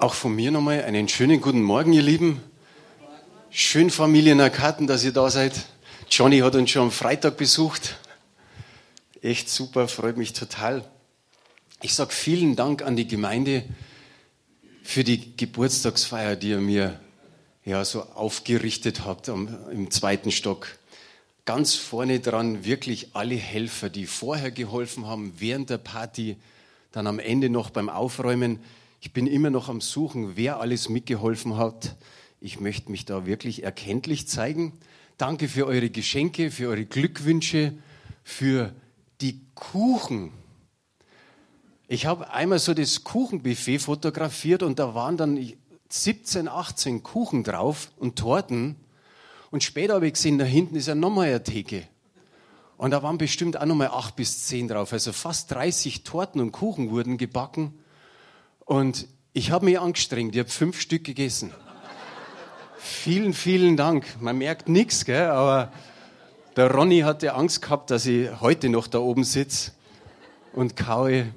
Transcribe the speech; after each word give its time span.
Auch 0.00 0.14
von 0.14 0.32
mir 0.32 0.52
nochmal 0.52 0.84
einen 0.84 1.08
schönen 1.08 1.40
guten 1.40 1.60
Morgen, 1.60 1.92
ihr 1.92 2.02
Lieben. 2.02 2.40
Schön 3.50 3.90
Familienarkaten, 3.90 4.86
dass 4.86 5.02
ihr 5.02 5.10
da 5.10 5.28
seid. 5.28 5.66
Johnny 6.08 6.38
hat 6.38 6.54
uns 6.54 6.70
schon 6.70 6.82
am 6.82 6.90
Freitag 6.92 7.36
besucht. 7.36 7.96
Echt 9.22 9.50
super, 9.50 9.88
freut 9.88 10.16
mich 10.16 10.34
total. 10.34 10.84
Ich 11.82 11.94
sage 11.94 12.12
vielen 12.12 12.54
Dank 12.54 12.82
an 12.82 12.94
die 12.94 13.08
Gemeinde 13.08 13.64
für 14.84 15.02
die 15.02 15.36
Geburtstagsfeier, 15.36 16.36
die 16.36 16.50
ihr 16.50 16.60
mir 16.60 17.00
ja 17.64 17.84
so 17.84 18.02
aufgerichtet 18.02 19.04
habt 19.04 19.28
am, 19.28 19.48
im 19.72 19.90
zweiten 19.90 20.30
Stock. 20.30 20.78
Ganz 21.44 21.74
vorne 21.74 22.20
dran 22.20 22.64
wirklich 22.64 23.16
alle 23.16 23.34
Helfer, 23.34 23.90
die 23.90 24.06
vorher 24.06 24.52
geholfen 24.52 25.08
haben, 25.08 25.34
während 25.38 25.70
der 25.70 25.78
Party, 25.78 26.36
dann 26.92 27.08
am 27.08 27.18
Ende 27.18 27.50
noch 27.50 27.70
beim 27.70 27.88
Aufräumen. 27.88 28.60
Ich 29.00 29.12
bin 29.12 29.28
immer 29.28 29.50
noch 29.50 29.68
am 29.68 29.80
Suchen, 29.80 30.36
wer 30.36 30.60
alles 30.60 30.88
mitgeholfen 30.88 31.56
hat. 31.56 31.96
Ich 32.40 32.58
möchte 32.58 32.90
mich 32.90 33.04
da 33.04 33.26
wirklich 33.26 33.62
erkenntlich 33.62 34.26
zeigen. 34.26 34.72
Danke 35.18 35.48
für 35.48 35.66
eure 35.66 35.88
Geschenke, 35.88 36.50
für 36.50 36.68
eure 36.68 36.84
Glückwünsche, 36.84 37.74
für 38.24 38.74
die 39.20 39.40
Kuchen. 39.54 40.32
Ich 41.86 42.06
habe 42.06 42.30
einmal 42.32 42.58
so 42.58 42.74
das 42.74 43.04
Kuchenbuffet 43.04 43.78
fotografiert 43.78 44.62
und 44.64 44.80
da 44.80 44.94
waren 44.94 45.16
dann 45.16 45.52
17, 45.88 46.48
18 46.48 47.02
Kuchen 47.02 47.44
drauf 47.44 47.92
und 47.98 48.16
Torten. 48.16 48.76
Und 49.50 49.62
später 49.62 49.94
habe 49.94 50.08
ich 50.08 50.14
gesehen, 50.14 50.38
da 50.38 50.44
hinten 50.44 50.74
ist 50.74 50.88
ja 50.88 50.94
nochmal 50.94 51.28
eine 51.28 51.42
Theke. 51.42 51.84
Und 52.76 52.90
da 52.90 53.02
waren 53.02 53.16
bestimmt 53.16 53.56
auch 53.56 53.64
nochmal 53.64 53.88
acht 53.88 54.16
bis 54.16 54.46
zehn 54.46 54.68
drauf. 54.68 54.92
Also 54.92 55.12
fast 55.12 55.50
30 55.52 56.02
Torten 56.02 56.40
und 56.40 56.52
Kuchen 56.52 56.90
wurden 56.90 57.16
gebacken. 57.16 57.74
Und 58.68 59.08
ich 59.32 59.50
habe 59.50 59.64
mich 59.64 59.80
angestrengt, 59.80 60.34
ich 60.34 60.40
habe 60.40 60.50
fünf 60.50 60.78
Stück 60.78 61.02
gegessen. 61.02 61.54
vielen, 62.76 63.32
vielen 63.32 63.78
Dank. 63.78 64.20
Man 64.20 64.36
merkt 64.36 64.68
nichts, 64.68 65.08
aber 65.08 65.72
der 66.54 66.70
Ronny 66.70 67.00
hatte 67.00 67.32
Angst 67.32 67.62
gehabt, 67.62 67.90
dass 67.90 68.04
ich 68.04 68.28
heute 68.42 68.68
noch 68.68 68.86
da 68.86 68.98
oben 68.98 69.24
sitze 69.24 69.72
und 70.52 70.76
kaue. 70.76 71.32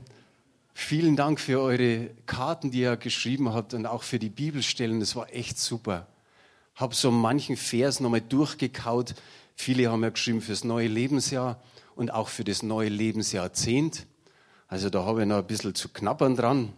Vielen 0.73 1.16
Dank 1.16 1.39
für 1.39 1.61
eure 1.61 2.09
Karten, 2.25 2.70
die 2.70 2.81
ihr 2.81 2.97
geschrieben 2.97 3.53
habt 3.53 3.73
und 3.73 3.86
auch 3.86 4.03
für 4.03 4.20
die 4.20 4.30
Bibelstellen. 4.30 5.00
Das 5.00 5.16
war 5.16 5.33
echt 5.33 5.58
super. 5.58 6.08
Habe 6.75 6.94
so 6.94 7.11
manchen 7.11 7.55
Vers 7.55 8.02
nochmal 8.02 8.20
durchgekaut. 8.20 9.16
Viele 9.55 9.89
haben 9.89 10.03
ja 10.03 10.09
geschrieben 10.09 10.42
fürs 10.42 10.66
neue 10.66 10.89
Lebensjahr 10.89 11.61
und 11.95 12.11
auch 12.11 12.27
für 12.27 12.44
das 12.44 12.61
neue 12.61 12.89
Lebensjahrzehnt. 12.89 14.05
Also 14.67 14.89
da 14.89 15.05
habe 15.05 15.22
ich 15.22 15.27
noch 15.30 15.38
ein 15.38 15.48
bisschen 15.48 15.73
zu 15.73 15.88
knappern 15.88 16.36
dran. 16.36 16.73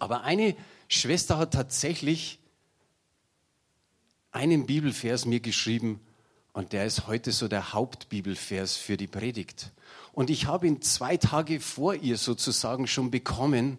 Aber 0.00 0.24
eine 0.24 0.56
Schwester 0.88 1.38
hat 1.38 1.52
tatsächlich 1.52 2.38
einen 4.32 4.66
Bibelvers 4.66 5.26
mir 5.26 5.40
geschrieben 5.40 6.00
und 6.52 6.72
der 6.72 6.86
ist 6.86 7.06
heute 7.06 7.32
so 7.32 7.46
der 7.46 7.72
Hauptbibelvers 7.72 8.76
für 8.76 8.96
die 8.96 9.06
Predigt. 9.06 9.70
Und 10.12 10.30
ich 10.30 10.46
habe 10.46 10.66
ihn 10.66 10.82
zwei 10.82 11.16
Tage 11.16 11.60
vor 11.60 11.94
ihr 11.94 12.16
sozusagen 12.16 12.86
schon 12.86 13.10
bekommen. 13.10 13.78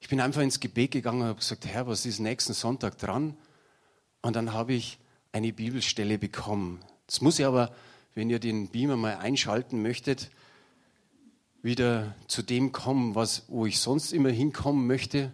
Ich 0.00 0.08
bin 0.08 0.20
einfach 0.20 0.40
ins 0.40 0.60
Gebet 0.60 0.92
gegangen 0.92 1.22
und 1.22 1.28
habe 1.28 1.38
gesagt, 1.38 1.66
Herr, 1.66 1.86
was 1.86 2.06
ist 2.06 2.20
nächsten 2.20 2.54
Sonntag 2.54 2.96
dran? 2.98 3.36
Und 4.22 4.36
dann 4.36 4.52
habe 4.52 4.72
ich 4.72 4.98
eine 5.32 5.52
Bibelstelle 5.52 6.18
bekommen. 6.18 6.80
Jetzt 7.02 7.22
muss 7.22 7.38
ich 7.38 7.44
aber, 7.44 7.74
wenn 8.14 8.30
ihr 8.30 8.38
den 8.38 8.68
Beamer 8.68 8.96
mal 8.96 9.16
einschalten 9.16 9.82
möchtet, 9.82 10.30
wieder 11.66 12.14
zu 12.28 12.42
dem 12.42 12.70
kommen, 12.70 13.16
was, 13.16 13.42
wo 13.48 13.66
ich 13.66 13.80
sonst 13.80 14.12
immer 14.12 14.30
hinkommen 14.30 14.86
möchte. 14.86 15.32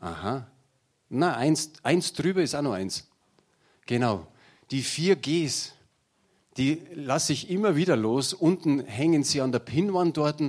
Aha. 0.00 0.50
Na, 1.08 1.36
eins, 1.36 1.70
eins 1.84 2.12
drüber 2.12 2.42
ist 2.42 2.56
auch 2.56 2.62
noch 2.62 2.72
eins. 2.72 3.06
Genau. 3.86 4.26
Die 4.72 4.82
vier 4.82 5.14
Gs, 5.14 5.72
die 6.56 6.82
lasse 6.94 7.32
ich 7.32 7.48
immer 7.48 7.76
wieder 7.76 7.96
los. 7.96 8.34
Unten 8.34 8.80
hängen 8.80 9.22
sie 9.22 9.40
an 9.40 9.52
der 9.52 9.60
Pinnwand 9.60 10.16
dort. 10.16 10.42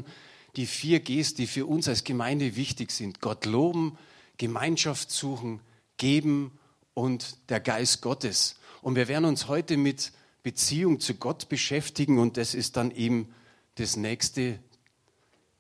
Die 0.56 0.66
vier 0.66 1.00
Gs, 1.00 1.36
die 1.36 1.46
für 1.46 1.68
uns 1.68 1.88
als 1.88 2.04
Gemeinde 2.04 2.56
wichtig 2.56 2.90
sind. 2.90 3.22
Gott 3.22 3.46
loben, 3.46 4.00
Gemeinschaft 4.40 5.12
suchen, 5.12 5.62
geben 5.98 6.58
und 6.96 7.38
der 7.50 7.60
Geist 7.60 8.02
Gottes. 8.02 8.56
Und 8.82 8.96
wir 8.96 9.08
werden 9.08 9.26
uns 9.26 9.48
heute 9.48 9.78
mit 9.78 10.12
Beziehung 10.42 11.00
zu 11.00 11.14
Gott 11.14 11.50
beschäftigen 11.50 12.18
und 12.18 12.36
das 12.36 12.56
ist 12.56 12.78
dann 12.78 12.90
eben 12.90 13.32
das 13.76 13.96
nächste 13.96 14.58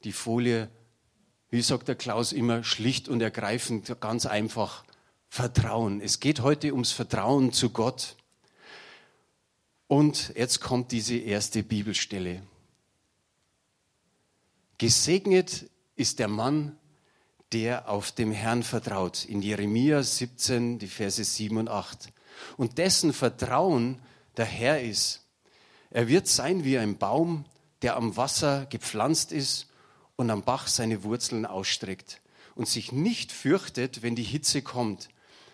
die 0.03 0.11
Folie, 0.11 0.69
wie 1.49 1.61
sagt 1.61 1.87
der 1.87 1.95
Klaus 1.95 2.31
immer, 2.31 2.63
schlicht 2.63 3.09
und 3.09 3.21
ergreifend, 3.21 3.99
ganz 3.99 4.25
einfach, 4.25 4.83
Vertrauen. 5.29 6.01
Es 6.01 6.19
geht 6.19 6.41
heute 6.41 6.71
ums 6.71 6.91
Vertrauen 6.91 7.53
zu 7.53 7.69
Gott. 7.69 8.15
Und 9.87 10.33
jetzt 10.35 10.59
kommt 10.59 10.91
diese 10.91 11.17
erste 11.17 11.61
Bibelstelle. 11.63 12.41
Gesegnet 14.77 15.69
ist 15.95 16.19
der 16.19 16.29
Mann, 16.29 16.77
der 17.51 17.89
auf 17.89 18.11
dem 18.11 18.31
Herrn 18.31 18.63
vertraut. 18.63 19.25
In 19.25 19.41
Jeremia 19.41 20.01
17, 20.01 20.79
die 20.79 20.87
Verse 20.87 21.23
7 21.23 21.57
und 21.57 21.67
8. 21.67 22.11
Und 22.57 22.77
dessen 22.77 23.13
Vertrauen 23.13 23.99
der 24.37 24.45
Herr 24.45 24.81
ist. 24.81 25.27
Er 25.89 26.07
wird 26.07 26.27
sein 26.27 26.63
wie 26.63 26.77
ein 26.77 26.97
Baum, 26.97 27.45
der 27.81 27.95
am 27.97 28.15
Wasser 28.15 28.65
gepflanzt 28.67 29.31
ist 29.31 29.68
und 30.19 30.29
am 30.31 30.43
Bach 30.43 30.67
seine 30.67 31.03
Wurzeln 31.05 31.45
ausstreckt 31.45 32.19
und 32.53 32.67
sich 32.67 32.91
nicht 32.91 33.31
fürchtet, 33.31 34.01
wenn 34.01 34.17
die 34.17 34.23
Hitze 34.23 34.61
kommt. 34.61 35.07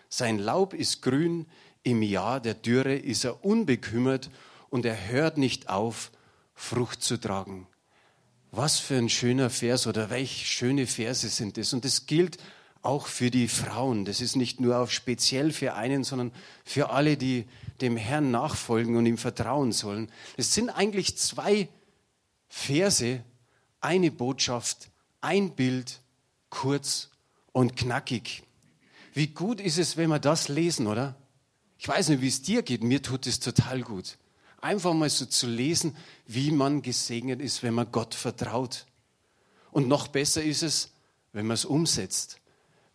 Sein 0.08 0.40
Laub 0.40 0.74
ist 0.74 1.02
grün, 1.02 1.46
im 1.84 2.02
Jahr 2.02 2.40
der 2.40 2.54
Dürre 2.54 2.96
ist 2.96 3.22
er 3.22 3.44
unbekümmert 3.44 4.28
und 4.68 4.84
er 4.84 5.06
hört 5.06 5.38
nicht 5.38 5.68
auf, 5.68 6.10
Frucht 6.52 7.00
zu 7.00 7.16
tragen. 7.16 7.68
Was 8.50 8.80
für 8.80 8.96
ein 8.96 9.08
schöner 9.08 9.50
Vers 9.50 9.86
oder 9.86 10.10
welche 10.10 10.44
schöne 10.44 10.88
Verse 10.88 11.28
sind 11.28 11.58
das? 11.58 11.72
Und 11.72 11.84
das 11.84 12.06
gilt 12.06 12.38
auch 12.82 13.06
für 13.06 13.30
die 13.30 13.46
Frauen. 13.46 14.04
Das 14.04 14.20
ist 14.20 14.34
nicht 14.34 14.58
nur 14.58 14.78
auf 14.78 14.90
speziell 14.90 15.52
für 15.52 15.74
einen, 15.74 16.02
sondern 16.02 16.32
für 16.64 16.90
alle, 16.90 17.16
die 17.16 17.44
dem 17.80 17.96
Herrn 17.96 18.32
nachfolgen 18.32 18.96
und 18.96 19.06
ihm 19.06 19.18
vertrauen 19.18 19.70
sollen. 19.70 20.10
Es 20.36 20.54
sind 20.54 20.70
eigentlich 20.70 21.16
zwei 21.18 21.68
Verse, 22.48 23.22
eine 23.86 24.10
Botschaft, 24.10 24.90
ein 25.20 25.54
Bild, 25.54 26.00
kurz 26.50 27.10
und 27.52 27.76
knackig. 27.76 28.42
Wie 29.14 29.28
gut 29.28 29.60
ist 29.60 29.78
es, 29.78 29.96
wenn 29.96 30.10
wir 30.10 30.18
das 30.18 30.48
lesen, 30.48 30.88
oder? 30.88 31.14
Ich 31.78 31.86
weiß 31.86 32.08
nicht, 32.08 32.20
wie 32.20 32.26
es 32.26 32.42
dir 32.42 32.62
geht, 32.62 32.82
mir 32.82 33.00
tut 33.00 33.28
es 33.28 33.38
total 33.38 33.82
gut. 33.82 34.18
Einfach 34.60 34.92
mal 34.92 35.08
so 35.08 35.24
zu 35.24 35.46
lesen, 35.46 35.96
wie 36.26 36.50
man 36.50 36.82
gesegnet 36.82 37.40
ist, 37.40 37.62
wenn 37.62 37.74
man 37.74 37.92
Gott 37.92 38.16
vertraut. 38.16 38.86
Und 39.70 39.86
noch 39.86 40.08
besser 40.08 40.42
ist 40.42 40.64
es, 40.64 40.90
wenn 41.32 41.46
man 41.46 41.54
es 41.54 41.64
umsetzt. 41.64 42.40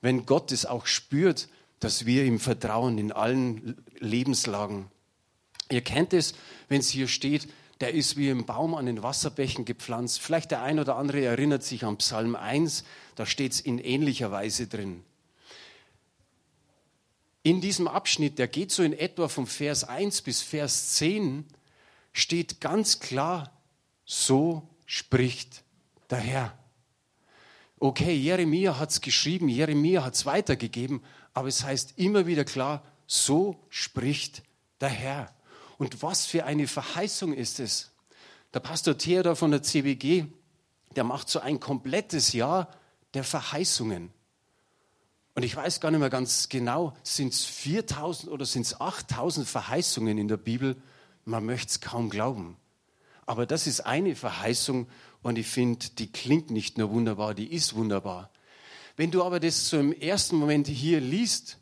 Wenn 0.02 0.26
Gott 0.26 0.52
es 0.52 0.66
auch 0.66 0.88
spürt, 0.88 1.48
dass 1.80 2.06
wir 2.06 2.26
ihm 2.26 2.42
vertrauen 2.42 2.98
in 2.98 3.14
allen 3.14 3.82
Lebenslagen. 4.00 4.92
Ihr 5.70 5.82
kennt 5.82 6.12
es, 6.12 6.34
wenn 6.68 6.82
es 6.82 6.90
hier 6.90 7.08
steht, 7.08 7.48
der 7.82 7.94
ist 7.94 8.16
wie 8.16 8.30
ein 8.30 8.46
Baum 8.46 8.76
an 8.76 8.86
den 8.86 9.04
Wasserbächen 9.04 9.66
gepflanzt. 9.66 10.22
Vielleicht 10.22 10.52
der 10.52 10.62
ein 10.62 10.80
oder 10.80 10.96
andere 10.96 11.26
erinnert 11.26 11.64
sich 11.64 11.84
an 11.84 11.98
Psalm 11.98 12.36
1, 12.36 12.84
da 13.16 13.26
steht 13.26 13.54
es 13.54 13.60
in 13.60 13.80
ähnlicher 13.80 14.32
Weise 14.32 14.68
drin. 14.68 15.04
In 17.44 17.60
diesem 17.60 17.88
Abschnitt, 17.88 18.38
der 18.38 18.48
geht 18.48 18.72
so 18.72 18.84
in 18.84 18.94
etwa 18.94 19.28
vom 19.28 19.48
Vers 19.48 19.84
1 19.84 20.22
bis 20.22 20.42
Vers 20.42 20.94
10, 20.94 21.46
steht 22.14 22.62
ganz 22.62 23.00
klar, 23.00 23.52
so 24.06 24.68
spricht 24.86 25.64
der 26.12 26.20
Herr. 26.20 26.58
Okay, 27.80 28.14
Jeremia 28.14 28.78
hat 28.78 28.92
es 28.92 29.02
geschrieben, 29.02 29.50
Jeremia 29.50 30.04
hat 30.04 30.14
es 30.14 30.28
weitergegeben, 30.28 31.04
aber 31.34 31.48
es 31.48 31.64
heißt 31.64 31.98
immer 31.98 32.28
wieder 32.28 32.46
klar, 32.46 32.84
so 33.08 33.60
spricht 33.70 34.44
der 34.80 34.90
Herr. 34.90 35.34
Und 35.82 36.04
was 36.04 36.28
für 36.28 36.46
eine 36.46 36.68
Verheißung 36.68 37.34
ist 37.34 37.60
es? 37.60 37.90
Der 38.54 38.60
Pastor 38.60 39.00
Theodor 39.00 39.36
von 39.36 39.50
der 39.50 39.64
CBG, 39.64 40.26
der 40.96 41.04
macht 41.04 41.28
so 41.28 41.40
ein 41.40 41.60
komplettes 41.60 42.34
Jahr 42.34 42.70
der 43.16 43.24
Verheißungen. 43.24 44.14
Und 45.34 45.42
ich 45.42 45.56
weiß 45.56 45.82
gar 45.82 45.90
nicht 45.90 46.00
mehr 46.00 46.12
ganz 46.12 46.50
genau, 46.50 46.94
sind 47.02 47.34
es 47.34 47.46
4000 47.46 48.32
oder 48.32 48.46
sind 48.46 48.62
es 48.62 48.80
8000 48.80 49.48
Verheißungen 49.48 50.20
in 50.20 50.28
der 50.28 50.38
Bibel? 50.38 50.80
Man 51.26 51.48
möchte 51.48 51.72
es 51.72 51.82
kaum 51.82 52.12
glauben. 52.12 52.58
Aber 53.26 53.48
das 53.48 53.66
ist 53.66 53.80
eine 53.80 54.16
Verheißung 54.16 54.88
und 55.24 55.40
ich 55.40 55.48
finde, 55.48 55.88
die 55.98 56.12
klingt 56.12 56.52
nicht 56.52 56.78
nur 56.78 56.92
wunderbar, 56.92 57.34
die 57.34 57.52
ist 57.52 57.74
wunderbar. 57.74 58.30
Wenn 58.98 59.10
du 59.10 59.24
aber 59.24 59.40
das 59.40 59.70
so 59.70 59.80
im 59.80 59.94
ersten 59.94 60.36
Moment 60.36 60.68
hier 60.68 61.02
liest, 61.02 61.58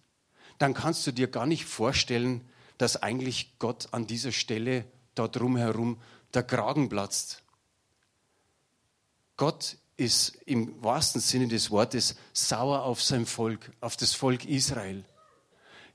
dann 0.57 0.73
kannst 0.73 1.07
du 1.07 1.13
dir 1.13 1.27
gar 1.29 1.45
nicht 1.45 1.63
vorstellen, 1.63 2.43
dass 2.79 3.03
eigentlich 3.03 3.59
Gott 3.59 3.89
an 3.91 4.07
dieser 4.07 4.31
Stelle 4.31 4.85
da 5.13 5.27
drumherum 5.27 6.01
der 6.33 6.43
Kragen 6.43 6.89
platzt. 6.89 7.43
Gott 9.35 9.77
ist 9.97 10.37
im 10.45 10.81
wahrsten 10.81 11.19
Sinne 11.19 11.49
des 11.49 11.71
Wortes 11.71 12.15
sauer 12.31 12.83
auf 12.83 13.03
sein 13.03 13.25
Volk, 13.25 13.71
auf 13.81 13.97
das 13.97 14.13
Volk 14.13 14.45
Israel. 14.45 15.03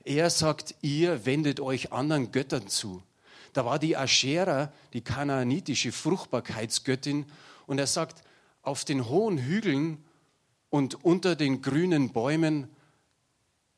Er 0.03 0.29
sagt, 0.29 0.75
ihr 0.81 1.25
wendet 1.25 1.59
euch 1.59 1.91
anderen 1.91 2.31
Göttern 2.31 2.67
zu. 2.67 3.01
Da 3.53 3.65
war 3.65 3.79
die 3.79 3.97
Aschera, 3.97 4.71
die 4.93 5.01
kanaanitische 5.01 5.91
Fruchtbarkeitsgöttin, 5.91 7.25
und 7.65 7.79
er 7.79 7.87
sagt, 7.87 8.21
auf 8.61 8.85
den 8.85 9.09
hohen 9.09 9.39
Hügeln 9.39 10.05
und 10.69 11.03
unter 11.03 11.35
den 11.35 11.63
grünen 11.63 12.11
Bäumen 12.11 12.67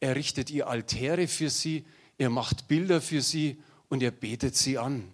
errichtet 0.02 0.50
ihr 0.50 0.68
Altäre 0.68 1.30
für 1.30 1.50
sie, 1.50 1.86
ihr 2.18 2.30
macht 2.30 2.68
Bilder 2.68 3.02
für 3.02 3.22
sie 3.22 3.62
und 3.90 4.02
ihr 4.02 4.12
betet 4.12 4.56
sie 4.56 4.78
an. 4.78 5.14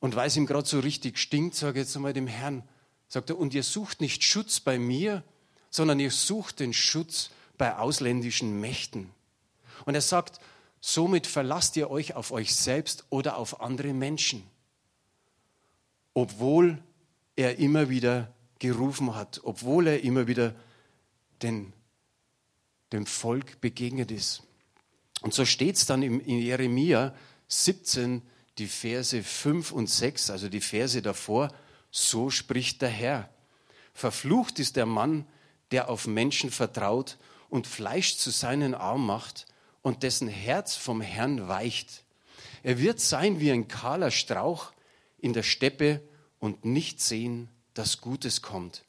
Und 0.00 0.14
weil 0.14 0.28
es 0.28 0.36
ihm 0.36 0.46
gerade 0.46 0.68
so 0.68 0.80
richtig 0.80 1.18
stinkt, 1.18 1.54
sage 1.54 1.80
ich 1.80 1.86
jetzt 1.86 1.96
einmal 1.96 2.12
dem 2.12 2.26
Herrn, 2.26 2.62
sagt 3.08 3.30
er, 3.30 3.38
und 3.38 3.54
ihr 3.54 3.62
sucht 3.62 4.00
nicht 4.00 4.24
Schutz 4.24 4.60
bei 4.60 4.78
mir, 4.78 5.22
sondern 5.70 6.00
ihr 6.00 6.10
sucht 6.10 6.60
den 6.60 6.72
Schutz 6.72 7.30
bei 7.58 7.76
ausländischen 7.76 8.60
Mächten. 8.60 9.10
Und 9.84 9.94
er 9.94 10.00
sagt, 10.00 10.40
somit 10.80 11.26
verlasst 11.26 11.76
ihr 11.76 11.90
euch 11.90 12.14
auf 12.14 12.30
euch 12.30 12.54
selbst 12.54 13.04
oder 13.10 13.36
auf 13.36 13.60
andere 13.60 13.92
Menschen, 13.92 14.42
obwohl 16.14 16.82
er 17.36 17.58
immer 17.58 17.88
wieder 17.88 18.32
gerufen 18.58 19.14
hat, 19.14 19.40
obwohl 19.44 19.86
er 19.86 20.02
immer 20.02 20.26
wieder 20.26 20.54
den, 21.42 21.72
dem 22.92 23.06
Volk 23.06 23.60
begegnet 23.60 24.10
ist. 24.10 24.45
Und 25.22 25.34
so 25.34 25.44
steht 25.44 25.76
es 25.76 25.86
dann 25.86 26.02
in 26.02 26.38
Jeremia 26.38 27.14
17, 27.48 28.22
die 28.58 28.66
Verse 28.66 29.22
5 29.22 29.72
und 29.72 29.88
6, 29.88 30.30
also 30.30 30.48
die 30.48 30.60
Verse 30.60 31.00
davor, 31.02 31.52
so 31.90 32.30
spricht 32.30 32.82
der 32.82 32.88
Herr. 32.88 33.30
Verflucht 33.94 34.58
ist 34.58 34.76
der 34.76 34.86
Mann, 34.86 35.26
der 35.70 35.88
auf 35.88 36.06
Menschen 36.06 36.50
vertraut 36.50 37.18
und 37.48 37.66
Fleisch 37.66 38.16
zu 38.16 38.30
seinen 38.30 38.74
Arm 38.74 39.06
macht 39.06 39.46
und 39.82 40.02
dessen 40.02 40.28
Herz 40.28 40.76
vom 40.76 41.00
Herrn 41.00 41.48
weicht. 41.48 42.04
Er 42.62 42.78
wird 42.78 43.00
sein 43.00 43.40
wie 43.40 43.50
ein 43.50 43.68
kahler 43.68 44.10
Strauch 44.10 44.72
in 45.18 45.32
der 45.32 45.42
Steppe 45.42 46.02
und 46.38 46.64
nicht 46.64 47.00
sehen, 47.00 47.48
dass 47.74 48.00
Gutes 48.00 48.42
kommt. 48.42 48.84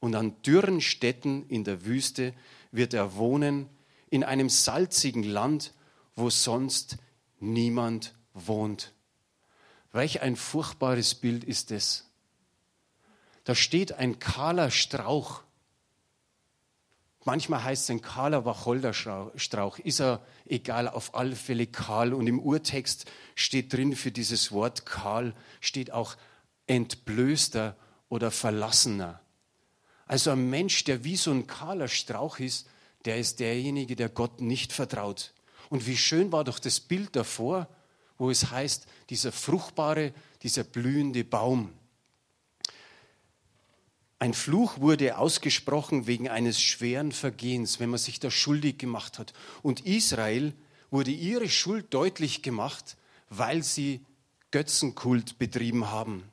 Und 0.00 0.14
an 0.14 0.40
dürren 0.42 0.80
Städten 0.80 1.44
in 1.48 1.64
der 1.64 1.84
Wüste 1.84 2.34
wird 2.70 2.94
er 2.94 3.16
wohnen, 3.16 3.68
in 4.08 4.24
einem 4.24 4.48
salzigen 4.48 5.22
Land, 5.22 5.72
wo 6.14 6.30
sonst 6.30 6.96
niemand 7.38 8.14
wohnt. 8.32 8.92
Welch 9.92 10.20
ein 10.20 10.36
furchtbares 10.36 11.14
Bild 11.14 11.44
ist 11.44 11.70
es. 11.70 12.10
Da 13.44 13.54
steht 13.54 13.92
ein 13.92 14.18
kahler 14.18 14.70
Strauch. 14.70 15.42
Manchmal 17.24 17.64
heißt 17.64 17.84
es 17.84 17.90
ein 17.90 18.02
kahler 18.02 18.44
Wacholderstrauch. 18.44 19.78
Ist 19.78 20.00
er 20.00 20.24
egal, 20.44 20.88
auf 20.88 21.14
alle 21.14 21.36
Fälle 21.36 21.66
kahl. 21.66 22.12
Und 22.12 22.26
im 22.26 22.40
Urtext 22.40 23.10
steht 23.34 23.72
drin 23.72 23.96
für 23.96 24.12
dieses 24.12 24.52
Wort 24.52 24.86
kahl, 24.86 25.34
steht 25.60 25.90
auch 25.92 26.16
entblößter 26.66 27.76
oder 28.08 28.30
verlassener. 28.30 29.20
Also 30.06 30.30
ein 30.30 30.50
Mensch, 30.50 30.84
der 30.84 31.04
wie 31.04 31.16
so 31.16 31.32
ein 31.32 31.46
kahler 31.46 31.88
Strauch 31.88 32.38
ist, 32.38 32.68
der 33.06 33.18
ist 33.18 33.40
derjenige, 33.40 33.96
der 33.96 34.08
Gott 34.08 34.40
nicht 34.40 34.72
vertraut. 34.72 35.32
Und 35.70 35.86
wie 35.86 35.96
schön 35.96 36.32
war 36.32 36.44
doch 36.44 36.58
das 36.58 36.80
Bild 36.80 37.14
davor, 37.16 37.68
wo 38.18 38.30
es 38.30 38.50
heißt, 38.50 38.86
dieser 39.10 39.32
fruchtbare, 39.32 40.12
dieser 40.42 40.64
blühende 40.64 41.24
Baum. 41.24 41.72
Ein 44.18 44.34
Fluch 44.34 44.80
wurde 44.80 45.18
ausgesprochen 45.18 46.06
wegen 46.06 46.28
eines 46.28 46.60
schweren 46.60 47.12
Vergehens, 47.12 47.80
wenn 47.80 47.90
man 47.90 47.98
sich 47.98 48.18
da 48.18 48.30
schuldig 48.30 48.78
gemacht 48.78 49.18
hat. 49.18 49.34
Und 49.62 49.84
Israel 49.86 50.54
wurde 50.90 51.10
ihre 51.10 51.48
Schuld 51.48 51.92
deutlich 51.92 52.42
gemacht, 52.42 52.96
weil 53.28 53.62
sie 53.62 54.04
Götzenkult 54.50 55.38
betrieben 55.38 55.90
haben. 55.90 56.24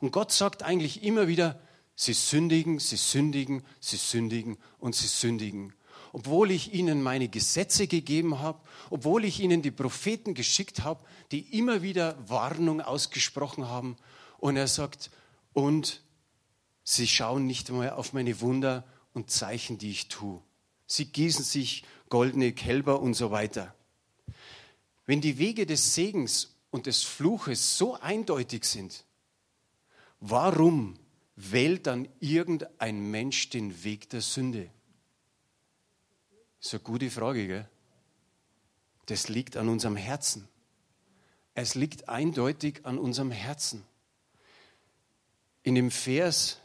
Und 0.00 0.12
Gott 0.12 0.32
sagt 0.32 0.62
eigentlich 0.62 1.02
immer 1.02 1.26
wieder, 1.28 1.60
sie 1.96 2.12
sündigen, 2.12 2.78
sie 2.78 2.96
sündigen, 2.96 3.62
sie 3.80 3.96
sündigen 3.96 4.58
und 4.78 4.94
sie 4.94 5.06
sündigen 5.06 5.72
obwohl 6.14 6.52
ich 6.52 6.72
ihnen 6.72 7.02
meine 7.02 7.28
Gesetze 7.28 7.88
gegeben 7.88 8.38
habe, 8.38 8.60
obwohl 8.88 9.24
ich 9.24 9.40
ihnen 9.40 9.62
die 9.62 9.72
Propheten 9.72 10.34
geschickt 10.34 10.84
habe, 10.84 11.04
die 11.32 11.58
immer 11.58 11.82
wieder 11.82 12.16
Warnung 12.28 12.80
ausgesprochen 12.80 13.66
haben. 13.66 13.96
Und 14.38 14.56
er 14.56 14.68
sagt, 14.68 15.10
und 15.54 16.04
sie 16.84 17.08
schauen 17.08 17.46
nicht 17.46 17.68
einmal 17.68 17.90
auf 17.90 18.12
meine 18.12 18.40
Wunder 18.40 18.84
und 19.12 19.28
Zeichen, 19.28 19.76
die 19.76 19.90
ich 19.90 20.06
tue. 20.06 20.40
Sie 20.86 21.06
gießen 21.06 21.44
sich 21.44 21.82
goldene 22.10 22.52
Kälber 22.52 23.00
und 23.00 23.14
so 23.14 23.32
weiter. 23.32 23.74
Wenn 25.06 25.20
die 25.20 25.38
Wege 25.38 25.66
des 25.66 25.96
Segens 25.96 26.54
und 26.70 26.86
des 26.86 27.02
Fluches 27.02 27.76
so 27.76 27.94
eindeutig 27.94 28.66
sind, 28.66 29.04
warum 30.20 30.94
wählt 31.34 31.88
dann 31.88 32.08
irgendein 32.20 33.10
Mensch 33.10 33.50
den 33.50 33.82
Weg 33.82 34.10
der 34.10 34.20
Sünde? 34.20 34.70
Das 36.64 36.72
ist 36.72 36.80
eine 36.80 36.84
gute 36.84 37.10
Frage, 37.10 37.46
gell? 37.46 37.68
Das 39.04 39.28
liegt 39.28 39.58
an 39.58 39.68
unserem 39.68 39.96
Herzen. 39.96 40.48
Es 41.52 41.74
liegt 41.74 42.08
eindeutig 42.08 42.86
an 42.86 42.96
unserem 42.96 43.30
Herzen. 43.30 43.84
In 45.62 45.74
dem 45.74 45.90
Vers 45.90 46.60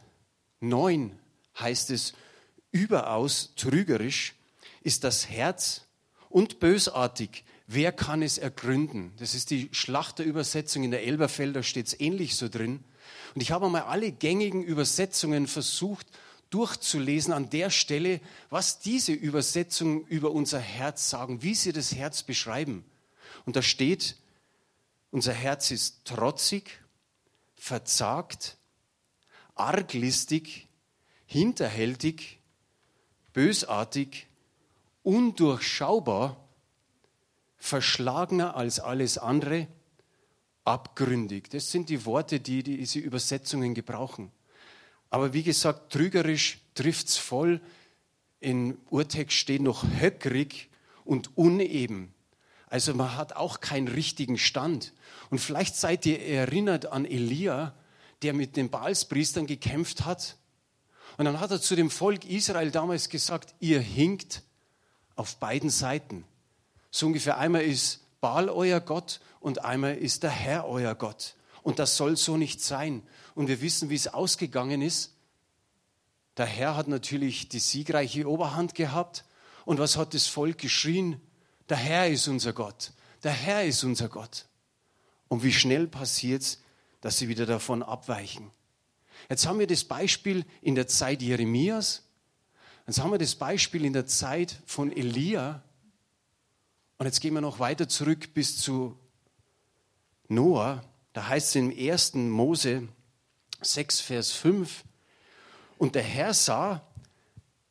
9 0.61 1.19
heißt 1.59 1.89
es, 1.89 2.13
überaus 2.71 3.51
trügerisch 3.57 4.35
ist 4.83 5.03
das 5.03 5.27
Herz 5.27 5.81
und 6.29 6.61
bösartig. 6.61 7.43
Wer 7.67 7.91
kann 7.91 8.21
es 8.21 8.37
ergründen? 8.37 9.11
Das 9.17 9.35
ist 9.35 9.49
die 9.49 9.67
Schlachterübersetzung 9.73 10.85
in 10.85 10.91
der 10.91 11.03
Elberfelder, 11.03 11.61
steht 11.61 11.87
es 11.87 11.99
ähnlich 11.99 12.37
so 12.37 12.47
drin. 12.47 12.85
Und 13.35 13.41
ich 13.41 13.51
habe 13.51 13.65
einmal 13.65 13.81
alle 13.81 14.13
gängigen 14.13 14.63
Übersetzungen 14.63 15.45
versucht 15.45 16.07
durchzulesen 16.49 17.33
an 17.33 17.49
der 17.49 17.69
Stelle, 17.69 18.21
was 18.49 18.79
diese 18.79 19.13
Übersetzungen 19.13 20.05
über 20.07 20.31
unser 20.31 20.59
Herz 20.59 21.09
sagen, 21.09 21.43
wie 21.43 21.55
sie 21.55 21.73
das 21.73 21.93
Herz 21.93 22.23
beschreiben. 22.23 22.83
Und 23.45 23.55
da 23.55 23.61
steht, 23.61 24.15
unser 25.11 25.33
Herz 25.33 25.71
ist 25.71 26.05
trotzig, 26.05 26.81
verzagt, 27.55 28.57
arglistig, 29.55 30.67
hinterhältig, 31.25 32.39
bösartig, 33.33 34.27
undurchschaubar, 35.03 36.37
verschlagener 37.57 38.55
als 38.55 38.79
alles 38.79 39.17
andere, 39.17 39.67
abgründig. 40.63 41.49
Das 41.49 41.71
sind 41.71 41.89
die 41.89 42.05
Worte, 42.05 42.39
die 42.39 42.63
diese 42.63 42.99
Übersetzungen 42.99 43.73
gebrauchen. 43.73 44.31
Aber 45.09 45.33
wie 45.33 45.43
gesagt, 45.43 45.91
trügerisch 45.91 46.59
trifft's 46.75 47.17
voll. 47.17 47.61
In 48.39 48.77
Urtext 48.89 49.37
steht 49.37 49.61
noch 49.61 49.85
höckrig 49.99 50.69
und 51.03 51.37
uneben. 51.37 52.13
Also 52.67 52.93
man 52.93 53.15
hat 53.15 53.35
auch 53.35 53.59
keinen 53.59 53.87
richtigen 53.87 54.37
Stand. 54.37 54.93
Und 55.29 55.39
vielleicht 55.39 55.75
seid 55.75 56.05
ihr 56.05 56.21
erinnert 56.21 56.91
an 56.91 57.05
Elia, 57.05 57.73
der 58.21 58.33
mit 58.33 58.55
den 58.55 58.69
Baalspriestern 58.69 59.47
gekämpft 59.47 60.05
hat. 60.05 60.37
Und 61.17 61.25
dann 61.25 61.39
hat 61.39 61.51
er 61.51 61.59
zu 61.59 61.75
dem 61.75 61.89
Volk 61.89 62.25
Israel 62.25 62.71
damals 62.71 63.09
gesagt, 63.09 63.55
ihr 63.59 63.79
hinkt 63.79 64.43
auf 65.15 65.37
beiden 65.37 65.69
Seiten. 65.69 66.23
So 66.91 67.07
ungefähr 67.07 67.37
einmal 67.37 67.63
ist 67.63 68.01
Baal 68.21 68.49
euer 68.49 68.79
Gott 68.79 69.19
und 69.39 69.63
einmal 69.65 69.95
ist 69.95 70.23
der 70.23 70.29
Herr 70.29 70.67
euer 70.67 70.95
Gott. 70.95 71.35
Und 71.61 71.79
das 71.79 71.97
soll 71.97 72.17
so 72.17 72.37
nicht 72.37 72.61
sein. 72.61 73.03
Und 73.35 73.47
wir 73.47 73.61
wissen, 73.61 73.89
wie 73.89 73.95
es 73.95 74.07
ausgegangen 74.07 74.81
ist. 74.81 75.13
Der 76.37 76.45
Herr 76.45 76.75
hat 76.75 76.87
natürlich 76.87 77.49
die 77.49 77.59
siegreiche 77.59 78.29
Oberhand 78.29 78.75
gehabt. 78.75 79.25
Und 79.65 79.79
was 79.79 79.97
hat 79.97 80.13
das 80.13 80.27
Volk 80.27 80.57
geschrien? 80.57 81.21
Der 81.67 81.77
Herr 81.77 82.09
ist 82.09 82.27
unser 82.27 82.53
Gott. 82.53 82.93
Der 83.23 83.31
Herr 83.31 83.65
ist 83.65 83.83
unser 83.83 84.07
Gott. 84.07 84.47
Und 85.27 85.43
wie 85.43 85.53
schnell 85.53 85.87
passiert 85.87 86.41
es, 86.41 86.61
dass 87.01 87.17
sie 87.17 87.27
wieder 87.27 87.45
davon 87.45 87.83
abweichen? 87.83 88.51
Jetzt 89.29 89.45
haben 89.45 89.59
wir 89.59 89.67
das 89.67 89.83
Beispiel 89.83 90.45
in 90.61 90.75
der 90.75 90.87
Zeit 90.87 91.21
Jeremias. 91.21 92.03
Jetzt 92.87 92.99
haben 92.99 93.11
wir 93.11 93.19
das 93.19 93.35
Beispiel 93.35 93.85
in 93.85 93.93
der 93.93 94.07
Zeit 94.07 94.61
von 94.65 94.91
Elia. 94.91 95.61
Und 96.97 97.05
jetzt 97.05 97.21
gehen 97.21 97.33
wir 97.33 97.41
noch 97.41 97.59
weiter 97.59 97.87
zurück 97.87 98.33
bis 98.33 98.57
zu 98.57 98.97
Noah. 100.27 100.83
Da 101.13 101.27
heißt 101.27 101.49
es 101.49 101.55
im 101.55 101.69
1. 101.75 102.15
Mose 102.15 102.87
6, 103.61 103.99
Vers 104.01 104.31
5, 104.31 104.83
und 105.77 105.95
der 105.95 106.03
Herr 106.03 106.33
sah, 106.33 106.81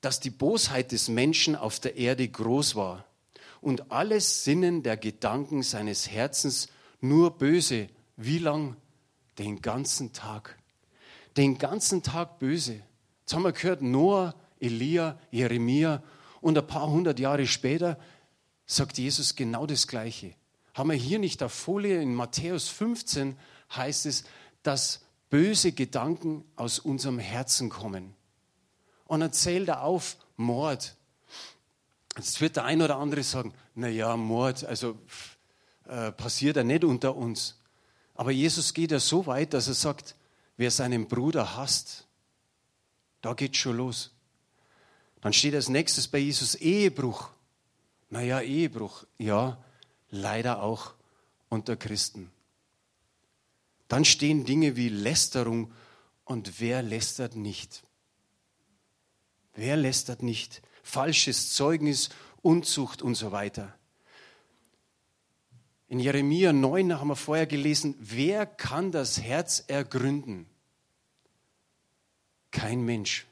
dass 0.00 0.20
die 0.20 0.30
Bosheit 0.30 0.92
des 0.92 1.08
Menschen 1.08 1.56
auf 1.56 1.80
der 1.80 1.96
Erde 1.96 2.26
groß 2.26 2.74
war 2.74 3.04
und 3.60 3.90
alles 3.90 4.44
Sinnen 4.44 4.82
der 4.82 4.96
Gedanken 4.96 5.62
seines 5.62 6.10
Herzens 6.10 6.68
nur 7.00 7.36
böse. 7.36 7.88
Wie 8.16 8.38
lang? 8.38 8.76
Den 9.38 9.60
ganzen 9.60 10.12
Tag. 10.12 10.58
Den 11.36 11.58
ganzen 11.58 12.02
Tag 12.02 12.38
böse. 12.38 12.82
Jetzt 13.20 13.34
haben 13.34 13.44
wir 13.44 13.52
gehört, 13.52 13.82
Noah, 13.82 14.34
Elia, 14.58 15.18
Jeremia 15.30 16.02
und 16.40 16.58
ein 16.58 16.66
paar 16.66 16.88
hundert 16.88 17.18
Jahre 17.18 17.46
später 17.46 17.98
sagt 18.66 18.98
Jesus 18.98 19.36
genau 19.36 19.66
das 19.66 19.86
Gleiche. 19.86 20.34
Haben 20.78 20.90
wir 20.90 20.96
hier 20.96 21.18
nicht 21.18 21.42
auf 21.42 21.52
Folie 21.52 22.00
in 22.00 22.14
Matthäus 22.14 22.68
15 22.68 23.36
heißt 23.74 24.06
es, 24.06 24.22
dass 24.62 25.00
böse 25.28 25.72
Gedanken 25.72 26.44
aus 26.54 26.78
unserem 26.78 27.18
Herzen 27.18 27.68
kommen. 27.68 28.14
Und 29.08 29.18
dann 29.18 29.32
zählt 29.32 29.66
er 29.66 29.82
auf 29.82 30.16
Mord. 30.36 30.94
Jetzt 32.16 32.40
wird 32.40 32.54
der 32.54 32.64
ein 32.64 32.80
oder 32.80 32.96
andere 32.98 33.24
sagen, 33.24 33.54
na 33.74 33.88
ja, 33.88 34.16
Mord, 34.16 34.64
also 34.66 34.96
äh, 35.88 36.12
passiert 36.12 36.54
ja 36.54 36.62
nicht 36.62 36.84
unter 36.84 37.16
uns. 37.16 37.58
Aber 38.14 38.30
Jesus 38.30 38.72
geht 38.72 38.92
ja 38.92 39.00
so 39.00 39.26
weit, 39.26 39.54
dass 39.54 39.66
er 39.66 39.74
sagt, 39.74 40.14
wer 40.58 40.70
seinen 40.70 41.08
Bruder 41.08 41.56
hasst, 41.56 42.06
da 43.20 43.34
geht 43.34 43.56
schon 43.56 43.78
los. 43.78 44.12
Dann 45.22 45.32
steht 45.32 45.56
als 45.56 45.68
nächstes 45.68 46.06
bei 46.06 46.18
Jesus 46.18 46.54
Ehebruch. 46.54 47.30
Naja, 48.10 48.40
Ehebruch, 48.42 49.02
ja, 49.18 49.58
leider 50.10 50.62
auch 50.62 50.94
unter 51.48 51.76
Christen. 51.76 52.30
Dann 53.88 54.04
stehen 54.04 54.44
Dinge 54.44 54.76
wie 54.76 54.88
Lästerung 54.88 55.72
und 56.24 56.60
wer 56.60 56.82
lästert 56.82 57.36
nicht? 57.36 57.82
Wer 59.54 59.76
lästert 59.76 60.22
nicht? 60.22 60.62
Falsches 60.82 61.52
Zeugnis, 61.52 62.10
Unzucht 62.42 63.02
und 63.02 63.14
so 63.14 63.32
weiter. 63.32 63.74
In 65.88 66.00
Jeremia 66.00 66.52
9 66.52 67.00
haben 67.00 67.08
wir 67.08 67.16
vorher 67.16 67.46
gelesen, 67.46 67.94
wer 67.98 68.44
kann 68.44 68.92
das 68.92 69.22
Herz 69.22 69.64
ergründen? 69.66 70.46
Kein 72.50 72.82
Mensch. 72.82 73.26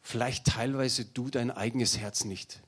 Vielleicht 0.00 0.46
teilweise 0.46 1.04
du 1.04 1.28
dein 1.28 1.50
eigenes 1.50 1.98
Herz 1.98 2.24
nicht. 2.24 2.62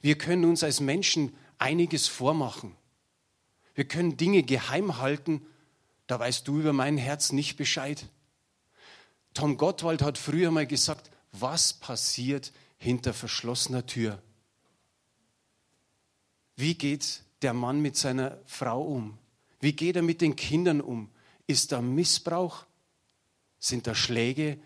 Wir 0.00 0.16
können 0.16 0.44
uns 0.44 0.62
als 0.62 0.80
Menschen 0.80 1.36
einiges 1.58 2.08
vormachen. 2.08 2.76
Wir 3.74 3.86
können 3.86 4.16
Dinge 4.16 4.42
geheim 4.42 4.98
halten, 4.98 5.46
da 6.06 6.18
weißt 6.18 6.46
du 6.48 6.60
über 6.60 6.72
mein 6.72 6.98
Herz 6.98 7.32
nicht 7.32 7.56
Bescheid. 7.56 8.06
Tom 9.34 9.58
Gottwald 9.58 10.02
hat 10.02 10.16
früher 10.16 10.50
mal 10.50 10.66
gesagt, 10.66 11.10
was 11.32 11.74
passiert 11.74 12.52
hinter 12.78 13.12
verschlossener 13.12 13.84
Tür? 13.84 14.22
Wie 16.56 16.74
geht 16.74 17.22
der 17.42 17.52
Mann 17.52 17.80
mit 17.80 17.96
seiner 17.96 18.38
Frau 18.46 18.82
um? 18.82 19.18
Wie 19.60 19.72
geht 19.72 19.96
er 19.96 20.02
mit 20.02 20.20
den 20.20 20.36
Kindern 20.36 20.80
um? 20.80 21.10
Ist 21.46 21.72
da 21.72 21.82
Missbrauch? 21.82 22.64
Sind 23.58 23.86
da 23.86 23.94
Schläge? 23.94 24.58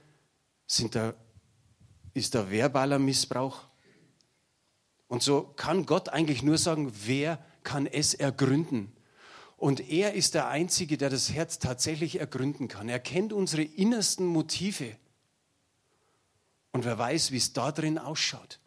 Sind 0.67 0.95
da, 0.95 1.15
ist 2.15 2.35
da 2.35 2.49
verbaler 2.49 2.99
Missbrauch? 2.99 3.70
Und 5.11 5.25
so 5.25 5.43
kann 5.57 5.87
Gott 5.87 6.09
eigentlich 6.09 6.45
nur 6.45 6.57
sagen, 6.57 6.93
wer 7.05 7.45
kann 7.65 7.87
es 7.87 8.15
ergründen? 8.15 8.93
Und 9.57 9.91
er 9.91 10.15
ist 10.15 10.35
der 10.35 10.47
Einzige, 10.47 10.97
der 10.97 11.11
das 11.11 11.33
Herz 11.33 11.59
tatsächlich 11.59 12.21
ergründen 12.21 12.69
kann. 12.69 12.89
Er 12.89 13.01
kennt 13.01 13.33
unsere 13.33 13.63
innersten 13.63 14.25
Motive. 14.25 14.97
Und 16.71 16.85
wer 16.85 16.97
weiß, 16.97 17.33
wie 17.33 17.39
es 17.39 17.53
da 17.53 17.73
drin 17.73 17.99
ausschaut. 17.99 18.61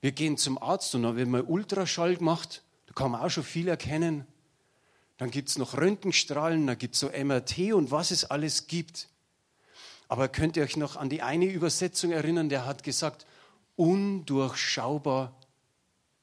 Wir 0.00 0.10
gehen 0.10 0.38
zum 0.38 0.60
Arzt 0.60 0.96
und 0.96 1.04
dann 1.04 1.14
wird 1.14 1.28
mal 1.28 1.42
Ultraschall 1.42 2.16
gemacht. 2.16 2.64
Da 2.86 2.94
kann 2.94 3.12
man 3.12 3.20
auch 3.20 3.30
schon 3.30 3.44
viel 3.44 3.68
erkennen. 3.68 4.26
Dann 5.18 5.30
gibt 5.30 5.50
es 5.50 5.56
noch 5.56 5.76
Röntgenstrahlen, 5.76 6.66
dann 6.66 6.78
gibt 6.78 6.96
es 6.96 7.00
so 7.00 7.10
MRT 7.10 7.74
und 7.74 7.92
was 7.92 8.10
es 8.10 8.24
alles 8.24 8.66
gibt. 8.66 9.08
Aber 10.08 10.26
könnt 10.26 10.56
ihr 10.56 10.64
euch 10.64 10.76
noch 10.76 10.96
an 10.96 11.08
die 11.08 11.22
eine 11.22 11.44
Übersetzung 11.44 12.10
erinnern, 12.10 12.48
der 12.48 12.66
hat 12.66 12.82
gesagt, 12.82 13.24
undurchschaubar 13.78 15.38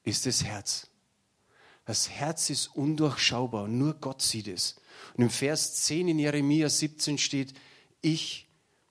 ist 0.04 0.26
das 0.26 0.44
Herz. 0.44 0.88
Das 1.86 2.10
Herz 2.10 2.50
ist 2.50 2.68
undurchschaubar, 2.68 3.66
nur 3.66 3.94
Gott 3.94 4.20
sieht 4.20 4.46
es. 4.46 4.76
Und 5.14 5.24
im 5.24 5.30
Vers 5.30 5.74
10 5.84 6.08
in 6.08 6.18
Jeremia 6.18 6.68
17 6.68 7.16
steht, 7.16 7.54
ich, 8.02 8.46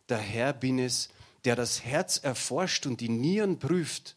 der 0.10 0.18
Herr 0.18 0.52
bin 0.52 0.80
es, 0.80 1.10
der 1.46 1.56
das 1.56 1.84
Herz 1.84 2.18
erforscht 2.18 2.88
und 2.88 3.02
die 3.02 3.10
Nieren 3.10 3.60
prüft, 3.60 4.16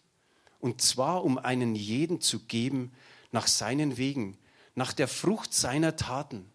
und 0.60 0.80
zwar 0.80 1.24
um 1.24 1.38
einen 1.38 1.74
jeden 1.74 2.20
zu 2.20 2.40
geben 2.40 2.92
nach 3.30 3.46
seinen 3.46 3.96
Wegen, 3.98 4.38
nach 4.74 4.92
der 4.92 5.08
Frucht 5.08 5.52
seiner 5.52 5.96
Taten. 5.96 6.50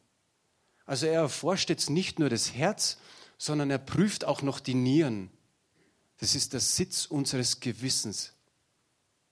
Also 0.86 1.06
er 1.06 1.22
erforscht 1.22 1.70
jetzt 1.70 1.90
nicht 1.90 2.20
nur 2.20 2.30
das 2.30 2.54
Herz, 2.54 2.98
sondern 3.38 3.70
er 3.70 3.78
prüft 3.78 4.26
auch 4.26 4.42
noch 4.42 4.60
die 4.60 4.74
Nieren. 4.74 5.30
Das 6.24 6.36
ist 6.36 6.54
der 6.54 6.62
Sitz 6.62 7.06
unseres 7.06 7.60
Gewissens, 7.60 8.32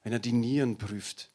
wenn 0.03 0.11
er 0.11 0.19
die 0.19 0.33
Nieren 0.33 0.77
prüft. 0.77 1.29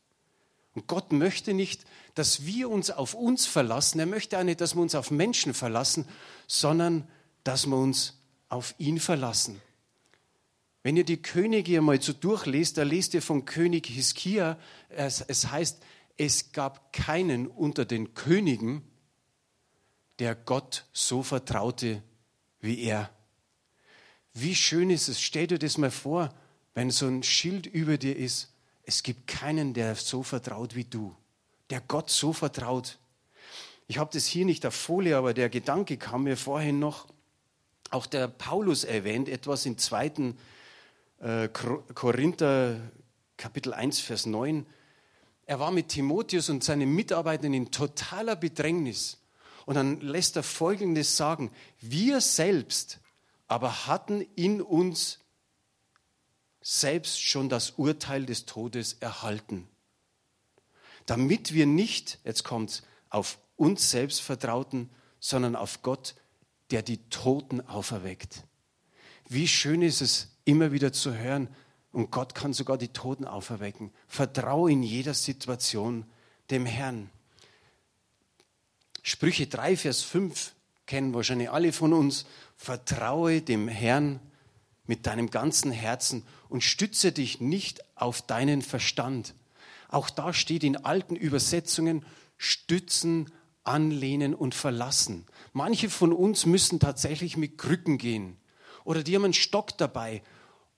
Und 0.75 0.87
Gott 0.87 1.13
möchte 1.13 1.55
nicht, 1.55 1.87
dass 2.15 2.45
wir 2.45 2.69
uns 2.69 2.91
auf 2.91 3.15
uns 3.15 3.47
verlassen. 3.47 3.99
Er 3.99 4.05
möchte 4.05 4.39
auch 4.39 4.43
nicht, 4.43 4.61
dass 4.61 4.75
wir 4.75 4.83
uns 4.83 4.95
auf 4.95 5.11
Menschen 5.11 5.55
verlassen, 5.55 6.07
sondern 6.47 7.09
dass 7.43 7.67
wir 7.67 7.79
uns 7.79 8.19
auf 8.51 8.75
ihn 8.77 9.01
verlassen. 9.01 9.63
Wenn 10.83 10.99
ihr 10.99 11.05
die 11.05 11.23
Könige 11.23 11.79
einmal 11.79 12.03
so 12.03 12.13
durchlest, 12.13 12.77
da 12.77 12.83
lest 12.83 13.15
ihr 13.15 13.23
von 13.23 13.47
König 13.47 13.87
Hiskia, 13.87 14.59
es, 14.91 15.23
es 15.23 15.51
heißt, 15.51 15.83
es 16.19 16.53
gab 16.53 16.93
keinen 16.93 17.47
unter 17.47 17.87
den 17.87 18.13
Königen, 18.13 18.83
der 20.19 20.35
Gott 20.35 20.85
so 20.93 21.23
vertraute 21.23 22.03
wie 22.61 22.83
er. 22.83 23.16
Wie 24.37 24.55
schön 24.55 24.91
ist 24.91 25.09
es, 25.09 25.21
stell 25.21 25.47
dir 25.47 25.59
das 25.59 25.79
mal 25.79 25.91
vor, 25.91 26.33
wenn 26.75 26.91
so 26.91 27.07
ein 27.07 27.23
Schild 27.23 27.67
über 27.67 27.99
dir 27.99 28.17
ist 28.17 28.51
es 28.87 29.03
gibt 29.03 29.27
keinen, 29.27 29.75
der 29.75 29.97
so 29.97 30.23
vertraut 30.23 30.77
wie 30.77 30.85
du, 30.85 31.15
der 31.71 31.81
Gott 31.81 32.09
so 32.09 32.33
vertraut. 32.33 32.99
Ich 33.89 33.99
habe 33.99 34.11
das 34.13 34.27
hier 34.27 34.45
nicht 34.45 34.65
auf 34.65 34.75
Folie, 34.75 35.17
aber 35.17 35.35
der 35.35 35.49
Gedanke 35.49 35.97
kam 35.97 36.23
mir 36.23 36.37
vorhin 36.37 36.79
noch. 36.79 37.09
Auch 37.91 38.07
der 38.07 38.29
Paulus 38.29 38.85
erwähnt 38.85 39.29
etwas 39.29 39.67
im 39.67 39.77
zweiten 39.77 40.39
äh, 41.19 41.49
Korinther 41.49 42.81
Kapitel 43.37 43.75
1, 43.75 44.01
Vers 44.01 44.27
9. 44.27 44.67
Er 45.47 45.61
war 45.61 45.73
mit 45.73 45.89
Timotheus 45.89 46.49
und 46.49 46.63
seinen 46.65 46.95
Mitarbeitern 46.95 47.55
in 47.55 47.71
totaler 47.73 48.37
Bedrängnis. 48.37 49.19
Und 49.67 49.75
dann 49.75 50.01
lässt 50.01 50.37
er 50.37 50.45
Folgendes 50.45 51.17
sagen. 51.17 51.51
Wir 51.81 52.21
selbst 52.21 53.01
aber 53.49 53.87
hatten 53.87 54.21
in 54.35 54.61
uns 54.61 55.21
selbst 56.61 57.23
schon 57.23 57.49
das 57.49 57.71
Urteil 57.73 58.27
des 58.27 58.47
Todes 58.47 58.95
erhalten. 58.95 59.69
Damit 61.07 61.55
wir 61.55 61.67
nicht, 61.67 62.19
jetzt 62.25 62.43
kommt's, 62.43 62.83
auf 63.09 63.39
uns 63.57 63.91
selbst 63.91 64.21
vertrauten, 64.21 64.91
sondern 65.21 65.55
auf 65.55 65.83
Gott, 65.83 66.17
der 66.73 66.83
die 66.83 67.09
Toten 67.09 67.61
auferweckt. 67.61 68.45
Wie 69.29 69.47
schön 69.47 69.83
ist 69.83 70.01
es, 70.01 70.37
immer 70.45 70.73
wieder 70.73 70.93
zu 70.93 71.15
hören, 71.15 71.49
und 71.93 72.11
Gott 72.11 72.35
kann 72.35 72.53
sogar 72.53 72.77
die 72.77 72.89
Toten 72.89 73.25
auferwecken. 73.25 73.91
Vertraue 74.07 74.71
in 74.71 74.83
jeder 74.83 75.15
Situation 75.15 76.05
dem 76.51 76.67
Herrn. 76.67 77.11
Sprüche 79.03 79.47
3, 79.47 79.79
Vers 79.79 80.03
5 80.03 80.55
kennen 80.85 81.15
wahrscheinlich 81.15 81.51
alle 81.51 81.73
von 81.73 81.95
uns. 81.95 82.27
Vertraue 82.57 83.43
dem 83.43 83.69
Herrn 83.69 84.21
mit 84.87 85.07
deinem 85.07 85.31
ganzen 85.31 85.71
Herzen 85.71 86.25
und 86.49 86.63
stütze 86.63 87.13
dich 87.13 87.41
nicht 87.41 87.81
auf 87.97 88.23
deinen 88.23 88.63
Verstand. 88.63 89.35
Auch 89.89 90.11
da 90.11 90.33
steht 90.33 90.65
in 90.65 90.77
alten 90.77 91.17
Übersetzungen 91.17 92.05
stützen, 92.39 93.31
anlehnen 93.65 94.35
und 94.35 94.55
verlassen. 94.55 95.27
Manche 95.53 95.91
von 95.91 96.13
uns 96.13 96.47
müssen 96.47 96.81
tatsächlich 96.81 97.37
mit 97.37 97.59
Krücken 97.59 97.99
gehen 97.99 98.37
oder 98.85 99.03
die 99.03 99.15
haben 99.15 99.25
einen 99.25 99.35
Stock 99.35 99.77
dabei. 99.79 100.23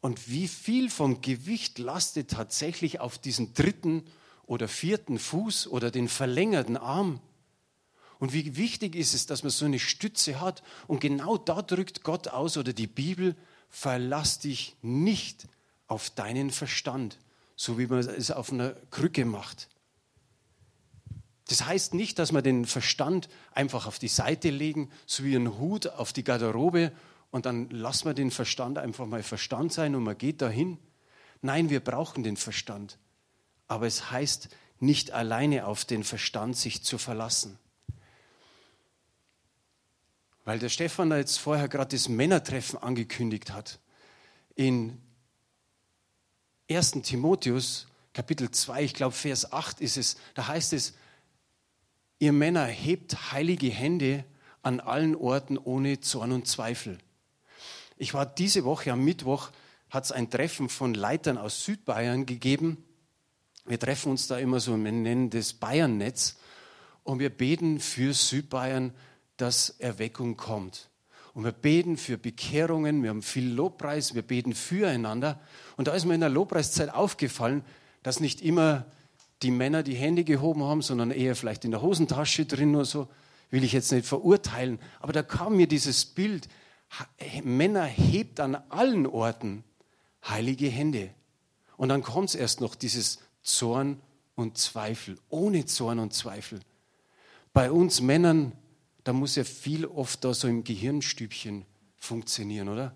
Und 0.01 0.31
wie 0.31 0.49
viel 0.49 0.91
vom 0.91 1.21
Gewicht 1.21 1.79
lastet 1.79 2.31
tatsächlich 2.31 3.01
auf 3.01 3.19
diesen 3.19 3.53
dritten 3.53 4.05
oder 4.47 4.69
vierten 4.69 5.19
Fuß 5.19 5.67
oder 5.67 5.91
den 5.91 6.09
verlängerten 6.09 6.77
Arm? 6.77 7.21
Und 8.19 8.33
wie 8.33 8.57
wichtig 8.57 8.97
ist 8.97 9.15
es, 9.15 9.27
dass 9.27 9.43
man 9.43 9.51
so 9.51 9.65
eine 9.65 9.79
Stütze 9.79 10.41
hat. 10.41 10.63
Und 10.87 11.01
genau 11.01 11.37
da 11.37 11.63
drückt 11.63 12.03
Gott 12.03 12.29
aus 12.29 12.57
oder 12.57 12.73
die 12.73 12.87
Bibel, 12.87 13.37
verlass 13.69 14.39
dich 14.41 14.77
nicht 14.83 15.47
auf 15.87 16.11
deinen 16.11 16.51
Verstand, 16.51 17.19
so 17.55 17.79
wie 17.79 17.87
man 17.87 18.01
es 18.01 18.31
auf 18.31 18.53
einer 18.53 18.71
Krücke 18.91 19.25
macht. 19.25 19.69
Das 21.49 21.65
heißt 21.65 21.95
nicht, 21.95 22.19
dass 22.19 22.33
wir 22.33 22.43
den 22.43 22.67
Verstand 22.67 23.29
einfach 23.53 23.87
auf 23.87 23.99
die 23.99 24.09
Seite 24.09 24.51
legen, 24.51 24.91
so 25.07 25.25
wie 25.25 25.35
ein 25.35 25.59
Hut 25.59 25.87
auf 25.87 26.13
die 26.13 26.25
Garderobe 26.25 26.93
und 27.31 27.47
dann 27.47 27.71
lassen 27.71 28.07
wir 28.07 28.15
den 28.15 28.31
Verstand 28.31 28.79
einfach 28.79 29.07
mal 29.07 29.23
Verstand 29.23 29.73
sein 29.73 29.95
und 29.95 30.03
man 30.03 30.17
geht 30.17 30.43
dahin. 30.43 30.79
Nein, 31.41 31.71
wir 31.71 31.81
brauchen 31.81 32.23
den 32.23 32.37
Verstand. 32.37 32.99
Aber 33.67 33.87
es 33.87 34.11
heißt 34.11 34.49
nicht 34.81 35.13
alleine 35.13 35.67
auf 35.67 35.85
den 35.85 36.05
Verstand 36.05 36.57
sich 36.57 36.83
zu 36.83 36.99
verlassen. 36.99 37.59
Weil 40.49 40.59
der 40.59 40.71
Stefan 40.71 41.11
da 41.11 41.19
jetzt 41.19 41.39
vorher 41.39 41.69
gerade 41.69 41.95
das 41.95 42.09
Männertreffen 42.09 42.79
angekündigt 42.79 43.53
hat. 43.53 43.81
In 44.55 44.99
1. 46.71 46.93
Timotheus, 47.03 47.87
Kapitel 48.15 48.51
2, 48.51 48.83
ich 48.83 48.95
glaube 48.95 49.15
Vers 49.15 49.53
8 49.53 49.83
ist 49.83 49.99
es, 49.99 50.17
da 50.33 50.49
heißt 50.49 50.73
es, 50.73 50.95
ihr 52.19 52.33
Männer 52.33 52.65
hebt 52.65 53.31
heilige 53.31 53.69
Hände 53.69 54.25
an 54.63 54.81
allen 54.81 55.17
Orten 55.17 55.59
ohne 55.59 56.01
Zorn 56.01 56.33
und 56.33 56.49
Zweifel. 56.49 56.97
Ich 57.99 58.15
war 58.15 58.25
diese 58.25 58.65
Woche 58.65 58.91
am 58.91 59.05
Mittwoch, 59.05 59.51
hat 59.91 60.07
es 60.07 60.13
ein 60.13 60.31
Treffen 60.31 60.71
von 60.71 60.95
Leitern 60.95 61.37
aus 61.37 61.67
Südbayern 61.67 62.25
gegeben. 62.25 62.83
Wir 63.67 63.79
treffen 63.79 64.13
uns 64.13 64.29
da 64.29 64.39
immer 64.39 64.61
so, 64.61 64.83
wir 64.83 64.93
nennen 64.93 65.29
das 65.29 65.53
Bayernnetz. 65.53 66.39
Und 67.05 67.19
wir 67.19 67.29
beten 67.29 67.81
für 67.81 68.15
Südbayern, 68.15 68.95
dass 69.39 69.71
Erweckung 69.71 70.37
kommt. 70.37 70.91
Und 71.33 71.45
wir 71.45 71.53
beten 71.53 71.97
für 71.97 72.19
Bekehrungen, 72.19 73.03
wir 73.03 73.11
haben 73.11 73.23
viel 73.23 73.49
Lobpreis, 73.49 74.15
wir 74.15 74.23
beten 74.23 74.55
füreinander. 74.55 75.41
Und 75.77 75.89
da 75.89 75.93
ist 75.95 76.05
mir 76.05 76.15
in 76.15 76.21
der 76.21 76.29
Lobpreiszeit 76.29 76.93
aufgefallen, 76.93 77.65
dass 78.03 78.21
nicht 78.21 78.43
immer 78.43 78.85
die 79.43 79.51
Männer 79.53 79.83
die 79.83 79.95
Hände 79.95 80.25
gehoben 80.25 80.65
haben, 80.65 80.83
sondern 80.83 81.11
eher 81.11 81.37
vielleicht 81.37 81.65
in 81.65 81.71
der 81.71 81.81
Hosentasche 81.81 82.45
drin 82.45 82.75
oder 82.75 82.85
so. 82.85 83.09
Will 83.51 83.65
ich 83.65 83.73
jetzt 83.73 83.93
nicht 83.93 84.07
verurteilen. 84.07 84.79
Aber 85.01 85.13
da 85.13 85.23
kam 85.23 85.57
mir 85.57 85.69
dieses 85.69 86.05
Bild, 86.05 86.49
Männer 87.45 87.85
hebt 87.85 88.41
an 88.41 88.57
allen 88.69 89.07
Orten 89.07 89.65
heilige 90.27 90.69
Hände. 90.69 91.11
Und 91.77 91.91
dann 91.91 92.03
kommt 92.03 92.31
es 92.31 92.35
erst 92.35 92.61
noch 92.61 92.75
dieses 92.75 93.21
Zorn 93.43 94.01
und 94.35 94.59
Zweifel, 94.59 95.19
ohne 95.29 95.65
Zorn 95.67 95.99
und 96.01 96.13
Zweifel. 96.13 96.61
Bei 97.53 97.71
uns 97.71 98.01
Männern, 98.01 98.53
da 99.09 99.15
muss 99.15 99.37
ja 99.37 99.45
viel 99.45 99.87
oft 99.87 100.23
da 100.23 100.35
so 100.35 100.49
im 100.49 100.65
Gehirnstübchen 100.65 101.65
funktionieren, 101.97 102.69
oder? 102.69 102.95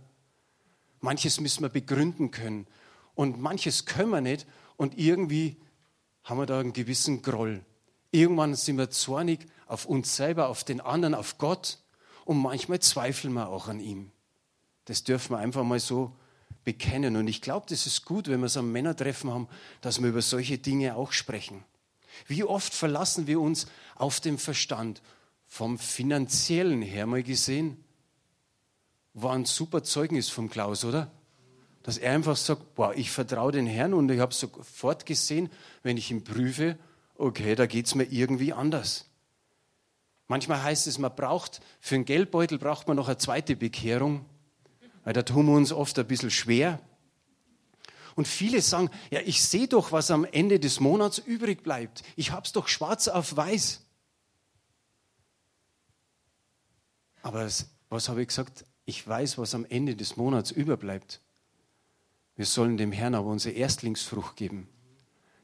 Manches 1.00 1.40
müssen 1.40 1.62
wir 1.62 1.70
begründen 1.70 2.30
können 2.30 2.66
und 3.14 3.40
manches 3.40 3.86
können 3.86 4.10
wir 4.10 4.20
nicht 4.20 4.46
und 4.76 4.98
irgendwie 4.98 5.56
haben 6.22 6.36
wir 6.38 6.44
da 6.44 6.60
einen 6.60 6.74
gewissen 6.74 7.22
Groll. 7.22 7.64
Irgendwann 8.10 8.54
sind 8.56 8.76
wir 8.76 8.90
zornig 8.90 9.46
auf 9.66 9.86
uns 9.86 10.14
selber, 10.14 10.50
auf 10.50 10.64
den 10.64 10.82
anderen, 10.82 11.14
auf 11.14 11.38
Gott 11.38 11.78
und 12.26 12.36
manchmal 12.36 12.80
zweifeln 12.80 13.32
wir 13.32 13.48
auch 13.48 13.68
an 13.68 13.80
ihm. 13.80 14.12
Das 14.84 15.04
dürfen 15.04 15.30
wir 15.30 15.38
einfach 15.38 15.64
mal 15.64 15.80
so 15.80 16.14
bekennen. 16.62 17.16
Und 17.16 17.26
ich 17.26 17.40
glaube, 17.40 17.64
das 17.70 17.86
ist 17.86 18.04
gut, 18.04 18.28
wenn 18.28 18.40
wir 18.40 18.50
so 18.50 18.60
ein 18.60 18.70
Männertreffen 18.70 19.30
haben, 19.30 19.48
dass 19.80 20.02
wir 20.02 20.10
über 20.10 20.20
solche 20.20 20.58
Dinge 20.58 20.94
auch 20.94 21.12
sprechen. 21.12 21.64
Wie 22.26 22.44
oft 22.44 22.74
verlassen 22.74 23.26
wir 23.26 23.40
uns 23.40 23.66
auf 23.94 24.20
den 24.20 24.36
Verstand? 24.36 25.00
Vom 25.52 25.78
finanziellen 25.78 26.80
her 26.80 27.04
mal 27.04 27.22
gesehen, 27.22 27.76
war 29.12 29.34
ein 29.34 29.44
super 29.44 29.82
Zeugnis 29.82 30.30
vom 30.30 30.48
Klaus, 30.48 30.82
oder? 30.82 31.12
Dass 31.82 31.98
er 31.98 32.14
einfach 32.14 32.38
sagt, 32.38 32.74
boah, 32.74 32.94
ich 32.94 33.10
vertraue 33.10 33.52
den 33.52 33.66
Herrn 33.66 33.92
und 33.92 34.10
ich 34.10 34.18
habe 34.18 34.32
sofort 34.32 35.04
gesehen, 35.04 35.50
wenn 35.82 35.98
ich 35.98 36.10
ihn 36.10 36.24
prüfe, 36.24 36.78
okay, 37.16 37.54
da 37.54 37.66
geht 37.66 37.84
es 37.84 37.94
mir 37.94 38.04
irgendwie 38.04 38.54
anders. 38.54 39.10
Manchmal 40.26 40.62
heißt 40.62 40.86
es, 40.86 40.96
man 40.96 41.14
braucht, 41.14 41.60
für 41.80 41.96
einen 41.96 42.06
Geldbeutel 42.06 42.56
braucht 42.56 42.88
man 42.88 42.96
noch 42.96 43.08
eine 43.08 43.18
zweite 43.18 43.54
Bekehrung, 43.54 44.24
weil 45.04 45.12
da 45.12 45.20
tun 45.20 45.44
wir 45.44 45.52
uns 45.54 45.70
oft 45.70 45.98
ein 45.98 46.06
bisschen 46.06 46.30
schwer. 46.30 46.80
Und 48.14 48.26
viele 48.26 48.62
sagen, 48.62 48.88
ja, 49.10 49.20
ich 49.20 49.44
sehe 49.44 49.68
doch, 49.68 49.92
was 49.92 50.10
am 50.10 50.24
Ende 50.24 50.58
des 50.58 50.80
Monats 50.80 51.18
übrig 51.18 51.62
bleibt. 51.62 52.04
Ich 52.16 52.30
habe 52.30 52.46
es 52.46 52.52
doch 52.52 52.68
schwarz 52.68 53.06
auf 53.08 53.36
weiß. 53.36 53.82
Aber 57.22 57.48
was 57.88 58.08
habe 58.08 58.22
ich 58.22 58.28
gesagt? 58.28 58.64
Ich 58.84 59.06
weiß, 59.06 59.38
was 59.38 59.54
am 59.54 59.64
Ende 59.64 59.96
des 59.96 60.16
Monats 60.16 60.50
überbleibt. 60.50 61.20
Wir 62.36 62.46
sollen 62.46 62.76
dem 62.76 62.92
Herrn 62.92 63.14
aber 63.14 63.28
unsere 63.28 63.54
Erstlingsfrucht 63.54 64.36
geben. 64.36 64.68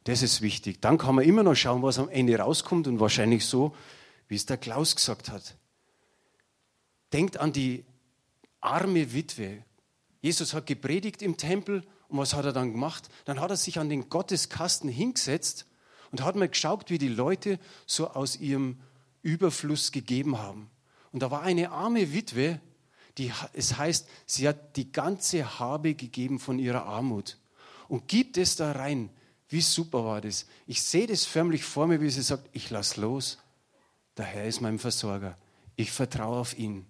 Das 0.04 0.22
ist 0.22 0.40
wichtig. 0.40 0.80
Dann 0.80 0.98
kann 0.98 1.14
man 1.14 1.24
immer 1.24 1.42
noch 1.42 1.54
schauen, 1.54 1.82
was 1.82 1.98
am 1.98 2.08
Ende 2.08 2.38
rauskommt 2.38 2.86
und 2.88 2.98
wahrscheinlich 2.98 3.46
so, 3.46 3.74
wie 4.26 4.36
es 4.36 4.46
der 4.46 4.56
Klaus 4.56 4.96
gesagt 4.96 5.30
hat. 5.30 5.56
Denkt 7.12 7.38
an 7.38 7.52
die 7.52 7.84
arme 8.60 9.12
Witwe. 9.12 9.64
Jesus 10.20 10.54
hat 10.54 10.66
gepredigt 10.66 11.22
im 11.22 11.36
Tempel 11.36 11.84
und 12.08 12.18
was 12.18 12.34
hat 12.34 12.44
er 12.44 12.52
dann 12.52 12.72
gemacht? 12.72 13.08
Dann 13.24 13.40
hat 13.40 13.50
er 13.50 13.56
sich 13.56 13.78
an 13.78 13.88
den 13.88 14.08
Gotteskasten 14.08 14.88
hingesetzt 14.88 15.66
und 16.10 16.22
hat 16.22 16.36
mal 16.36 16.48
geschaut, 16.48 16.90
wie 16.90 16.98
die 16.98 17.08
Leute 17.08 17.58
so 17.86 18.08
aus 18.08 18.36
ihrem 18.36 18.80
Überfluss 19.22 19.92
gegeben 19.92 20.38
haben. 20.38 20.70
Und 21.12 21.22
da 21.22 21.30
war 21.30 21.42
eine 21.42 21.70
arme 21.70 22.12
Witwe, 22.12 22.60
die, 23.16 23.32
es 23.52 23.76
heißt, 23.76 24.08
sie 24.26 24.46
hat 24.46 24.76
die 24.76 24.92
ganze 24.92 25.58
Habe 25.58 25.94
gegeben 25.94 26.38
von 26.38 26.58
ihrer 26.58 26.86
Armut 26.86 27.38
und 27.88 28.08
gibt 28.08 28.36
es 28.36 28.56
da 28.56 28.72
rein. 28.72 29.10
Wie 29.48 29.60
super 29.60 30.04
war 30.04 30.20
das? 30.20 30.46
Ich 30.66 30.82
sehe 30.82 31.06
das 31.06 31.24
förmlich 31.24 31.64
vor 31.64 31.86
mir, 31.86 32.00
wie 32.00 32.10
sie 32.10 32.22
sagt, 32.22 32.48
ich 32.52 32.70
lass 32.70 32.96
los. 32.96 33.38
Der 34.16 34.26
Herr 34.26 34.46
ist 34.46 34.60
mein 34.60 34.78
Versorger. 34.78 35.38
Ich 35.74 35.90
vertraue 35.90 36.38
auf 36.38 36.58
ihn. 36.58 36.86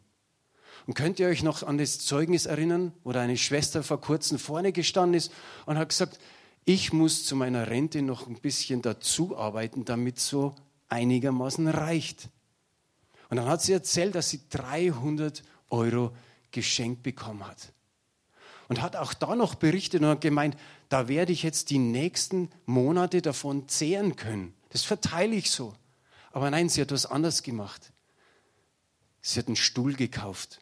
Und 0.87 0.95
könnt 0.95 1.21
ihr 1.21 1.29
euch 1.29 1.43
noch 1.43 1.63
an 1.63 1.79
das 1.79 1.99
Zeugnis 1.99 2.47
erinnern, 2.47 2.93
wo 3.05 3.13
da 3.13 3.21
eine 3.21 3.37
Schwester 3.37 3.83
vor 3.83 4.01
kurzem 4.01 4.39
vorne 4.39 4.73
gestanden 4.73 5.15
ist 5.15 5.33
und 5.67 5.79
hat 5.79 5.91
gesagt, 5.91 6.19
ich 6.65 6.93
muss 6.93 7.25
zu 7.25 7.37
meiner 7.37 7.69
Rente 7.69 8.03
noch 8.03 8.27
ein 8.27 8.41
bisschen 8.41 8.83
dazu 8.83 9.37
arbeiten, 9.37 9.85
damit 9.85 10.19
so 10.19 10.55
einigermaßen 10.89 11.69
reicht. 11.69 12.29
Und 13.29 13.37
dann 13.37 13.47
hat 13.47 13.63
sie 13.63 13.73
erzählt, 13.73 14.15
dass 14.15 14.31
sie 14.31 14.41
300 14.51 15.43
Euro 15.71 16.15
geschenkt 16.51 17.03
bekommen 17.03 17.47
hat. 17.47 17.73
Und 18.69 18.83
hat 18.83 18.97
auch 18.97 19.15
da 19.15 19.35
noch 19.35 19.55
berichtet 19.55 20.03
und 20.03 20.09
hat 20.09 20.21
gemeint, 20.21 20.57
da 20.89 21.09
werde 21.09 21.33
ich 21.33 21.43
jetzt 21.43 21.71
die 21.71 21.79
nächsten 21.79 22.51
Monate 22.67 23.23
davon 23.23 23.69
zehren 23.69 24.17
können. 24.17 24.55
Das 24.71 24.83
verteile 24.83 25.35
ich 25.35 25.51
so. 25.51 25.75
Aber 26.33 26.51
nein, 26.51 26.69
sie 26.69 26.81
hat 26.81 26.93
was 26.93 27.07
anderes 27.07 27.43
gemacht. 27.43 27.93
Sie 29.21 29.39
hat 29.39 29.47
einen 29.47 29.57
Stuhl 29.57 29.95
gekauft. 29.95 30.61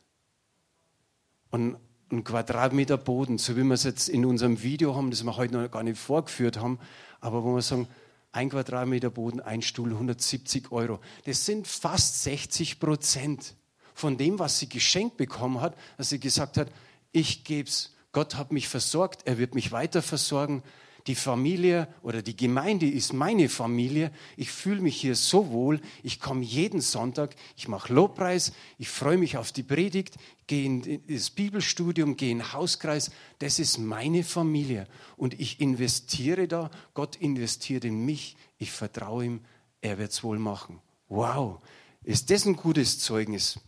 Und 1.50 1.76
einen 2.10 2.24
Quadratmeter 2.24 2.96
Boden, 2.96 3.38
so 3.38 3.56
wie 3.56 3.64
wir 3.64 3.74
es 3.74 3.84
jetzt 3.84 4.08
in 4.08 4.24
unserem 4.24 4.62
Video 4.62 4.94
haben, 4.94 5.10
das 5.10 5.24
wir 5.24 5.36
heute 5.36 5.54
noch 5.54 5.70
gar 5.70 5.82
nicht 5.82 5.98
vorgeführt 5.98 6.58
haben, 6.58 6.78
aber 7.20 7.42
wo 7.42 7.54
wir 7.54 7.62
sagen, 7.62 7.88
ein 8.32 8.50
Quadratmeter 8.50 9.10
Boden, 9.10 9.40
ein 9.40 9.62
Stuhl, 9.62 9.92
170 9.92 10.70
Euro. 10.72 11.00
Das 11.24 11.46
sind 11.46 11.66
fast 11.66 12.22
60 12.22 12.78
Prozent 12.80 13.54
von 13.94 14.18
dem, 14.18 14.38
was 14.38 14.58
sie 14.58 14.68
geschenkt 14.68 15.16
bekommen 15.16 15.60
hat, 15.60 15.74
dass 15.96 16.10
sie 16.10 16.20
gesagt 16.20 16.58
hat, 16.58 16.68
ich 17.12 17.44
gebe 17.44 17.68
es, 17.68 17.94
Gott 18.12 18.36
hat 18.36 18.52
mich 18.52 18.68
versorgt, 18.68 19.26
er 19.26 19.38
wird 19.38 19.54
mich 19.54 19.72
weiter 19.72 20.02
versorgen, 20.02 20.62
die 21.06 21.14
Familie 21.14 21.88
oder 22.02 22.20
die 22.20 22.36
Gemeinde 22.36 22.88
ist 22.90 23.12
meine 23.12 23.48
Familie. 23.48 24.10
Ich 24.36 24.50
fühle 24.50 24.80
mich 24.80 25.00
hier 25.00 25.14
so 25.14 25.50
wohl. 25.50 25.80
Ich 26.02 26.20
komme 26.20 26.42
jeden 26.42 26.80
Sonntag, 26.80 27.36
ich 27.56 27.68
mache 27.68 27.92
Lobpreis, 27.92 28.52
ich 28.78 28.88
freue 28.88 29.16
mich 29.16 29.36
auf 29.36 29.52
die 29.52 29.62
Predigt, 29.62 30.16
gehe 30.48 30.64
in 30.64 31.02
das 31.06 31.30
Bibelstudium, 31.30 32.16
gehe 32.16 32.32
in 32.32 32.38
den 32.38 32.52
Hauskreis. 32.52 33.12
Das 33.38 33.60
ist 33.60 33.78
meine 33.78 34.24
Familie. 34.24 34.88
Und 35.16 35.38
ich 35.38 35.60
investiere 35.60 36.48
da. 36.48 36.70
Gott 36.94 37.16
investiert 37.16 37.84
in 37.84 38.04
mich. 38.04 38.36
Ich 38.58 38.72
vertraue 38.72 39.24
ihm. 39.24 39.40
Er 39.80 39.98
wird 39.98 40.10
es 40.10 40.24
wohl 40.24 40.40
machen. 40.40 40.80
Wow. 41.08 41.60
Ist 42.02 42.30
das 42.30 42.46
ein 42.46 42.56
gutes 42.56 42.98
Zeugnis? 42.98 43.60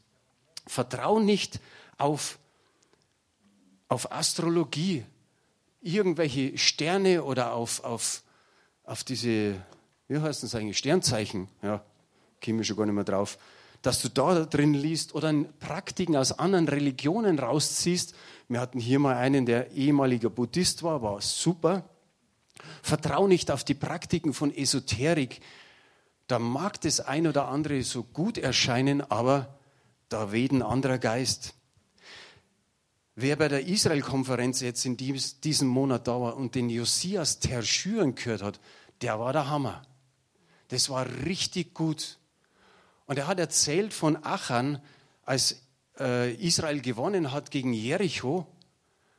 Vertrau 0.67 1.21
nicht 1.21 1.61
auf, 1.99 2.39
auf 3.89 4.11
Astrologie 4.11 5.05
irgendwelche 5.81 6.57
Sterne 6.59 7.23
oder 7.23 7.53
auf, 7.53 7.85
auf, 7.85 8.23
auf 8.85 9.05
diese, 9.05 9.55
wie 10.09 10.19
heißt 10.19 10.43
das 10.43 10.55
eigentlich, 10.55 10.79
Sternzeichen, 10.79 11.49
ja, 11.63 11.83
käme 12.41 12.65
schon 12.65 12.77
gar 12.77 12.87
nicht 12.87 12.95
mehr 12.95 13.05
drauf, 13.05 13.39
dass 13.83 14.03
du 14.03 14.09
da 14.09 14.45
drin 14.45 14.75
liest 14.75 15.15
oder 15.15 15.33
Praktiken 15.61 16.17
aus 16.17 16.39
anderen 16.39 16.69
Religionen 16.69 17.39
rausziehst. 17.39 18.15
Wir 18.49 18.61
hatten 18.61 18.81
hier 18.81 18.99
mal 18.99 19.17
einen, 19.17 19.47
der 19.47 19.71
ehemaliger 19.73 20.31
Buddhist 20.31 20.83
war, 20.83 21.03
war 21.03 21.21
super. 21.21 21.85
Vertrau 22.83 23.29
nicht 23.29 23.51
auf 23.51 23.63
die 23.63 23.75
Praktiken 23.75 24.35
von 24.35 24.55
Esoterik. 24.55 25.41
Da 26.27 26.39
mag 26.39 26.81
das 26.81 27.01
ein 27.01 27.27
oder 27.27 27.49
andere 27.49 27.83
so 27.83 28.03
gut 28.03 28.37
erscheinen, 28.37 29.01
aber 29.01 29.59
da 30.09 30.33
weht 30.33 30.53
ein 30.53 30.63
anderer 30.63 30.99
Geist. 30.99 31.55
Wer 33.21 33.35
bei 33.35 33.49
der 33.49 33.67
Israel-Konferenz 33.67 34.61
jetzt 34.61 34.85
in 34.87 34.97
diesem 34.97 35.67
Monat 35.67 36.07
da 36.07 36.21
war 36.21 36.37
und 36.37 36.55
den 36.55 36.71
Josias 36.71 37.41
Terschüren 37.41 38.15
gehört 38.15 38.43
hat, 38.43 38.61
der 39.03 39.19
war 39.19 39.33
der 39.33 39.51
Hammer. 39.51 39.83
Das 40.69 40.89
war 40.89 41.05
richtig 41.25 41.75
gut. 41.75 42.21
Und 43.07 43.19
er 43.19 43.27
hat 43.27 43.41
erzählt 43.41 43.93
von 43.93 44.23
Achan, 44.23 44.81
als 45.25 45.63
äh, 45.99 46.33
Israel 46.35 46.81
gewonnen 46.81 47.33
hat 47.33 47.51
gegen 47.51 47.73
Jericho, 47.73 48.47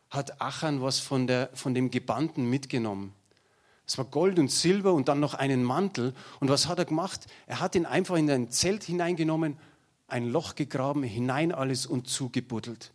hat 0.10 0.42
Achan 0.42 0.82
was 0.82 1.00
von, 1.00 1.28
der, 1.28 1.50
von 1.54 1.74
dem 1.74 1.92
Gebannten 1.92 2.50
mitgenommen. 2.50 3.14
Es 3.86 3.98
war 3.98 4.06
Gold 4.06 4.40
und 4.40 4.50
Silber 4.50 4.94
und 4.94 5.10
dann 5.10 5.20
noch 5.20 5.34
einen 5.34 5.62
Mantel. 5.62 6.14
Und 6.40 6.48
was 6.48 6.70
hat 6.70 6.80
er 6.80 6.86
gemacht? 6.86 7.28
Er 7.48 7.60
hat 7.60 7.76
ihn 7.76 7.86
einfach 7.86 8.16
in 8.16 8.32
ein 8.32 8.50
Zelt 8.50 8.86
hineingenommen 8.86 9.58
ein 10.08 10.30
Loch 10.30 10.56
gegraben, 10.56 11.04
hinein 11.04 11.52
alles 11.52 11.86
und 11.86 12.08
zugebuddelt. 12.08 12.94